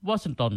[0.08, 0.54] វ៉ាស៊ីនតោន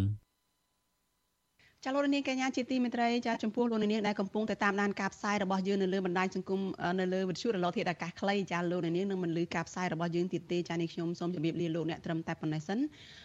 [1.86, 6.60] ចាលោកនាងកញ្ញាជាទីមេត្រីចាចំពោះលោកនាងដែលកំពុងតែតាមដានការផ្សាយរបស់យើងនៅលើបណ្ដាញសង្គម
[7.00, 12.78] នៅលើវិទ្យុរលកធាតុអាកាសខ្លីចាលោកនាងនឹងមិនលឺការផ្សាយរបស់យើងទៀតទេចានេះខ្ញុំសូមជម្រាបលាលោកអ្នកត្រឹមតែប៉ុណ្ណេះសិន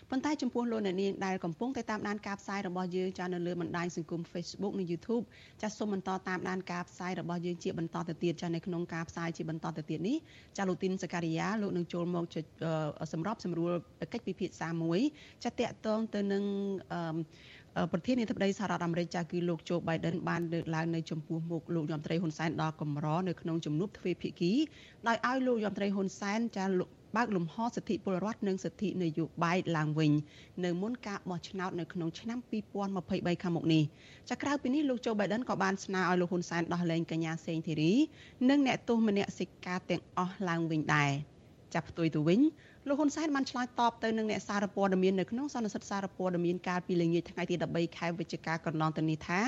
[0.09, 0.95] ប៉ុន្តែចំពោះលោកនាង
[1.25, 5.23] ដែលកំពុងតែតាមដានការផ្សាយរបស់យើងចានៅលើបណ្ដាញសង្គម Facebook និង YouTube
[5.61, 10.17] ចាសូមបន្តតាមដានការផ្សាយរបស់យើងជាបន្តទៅទៀតចានៅក្នុងការផ្សាយជាបន្តទៅទៀតនេះ
[10.57, 12.25] ចាលោកទីនសការីយ៉ាលោកនឹងចូលមក
[13.13, 13.71] សម្របសម្រួល
[14.13, 14.99] កិច្ចពិភាក្សាមួយ
[15.43, 16.43] ចាតកតងទៅនឹង
[16.93, 17.17] អឺ
[17.92, 24.52] ប្រធានាធិបតីសហរដ្ឋអាមេរិកចាគឺលោកโจ Biden បានលើកឡើងនៅចំពោះមុខលោកយមត្រីហ៊ុនសែនដល់កម្រនៅក្នុងជំនួបទ្វេភាគី
[25.08, 26.64] ដោយឲ្យលោកយមត្រីហ៊ុនសែនចា
[27.16, 30.12] បើកលំហសិទ្ធិពលរដ្ឋនិងសិទ្ធិនយោបាយឡើងវិញ
[30.64, 32.38] នៅមុនការបោះឆ្នោតនៅក្នុងឆ្នាំ
[32.90, 33.82] 2023ខាងមុខនេះ
[34.30, 37.92] ចាក្រៅពីនេះលោកโจ Biden ក៏បានស្នើឲ្យលោកហ៊ុនសែនដោះលែងកញ្ញាសេងធីរី
[38.50, 41.10] និងអ្នកទោសមនសិការទាំងអស់ឡើងវិញដែរ
[41.74, 42.40] ចាប់ផ្ទុយទៅវិញ
[42.89, 49.39] លោកហ៊ុនសែនបានឆ្លើយតបទៅនឹងអ្នកសារព័ត៌មាននៅក្នុងសន្និសីទសារព័ត៌មានកាលពីល្ងាចថ្ងៃទី13ខែវិច្ឆិកាកន្លងទៅនេះថា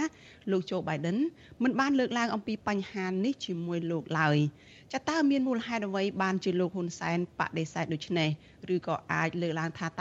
[0.52, 1.18] លោកโจ Biden
[1.64, 4.38] មិនបានលើកឡើងអំពីបញ្ហានេះជាមួយលោកឡើយ
[4.94, 8.30] ចាតើមានមូលហេតុអ្វីបានជាលោកហ៊ុនសែនបដិសេធដូច្នេះ
[8.76, 9.88] ឬក៏អាចលើកឡើងថា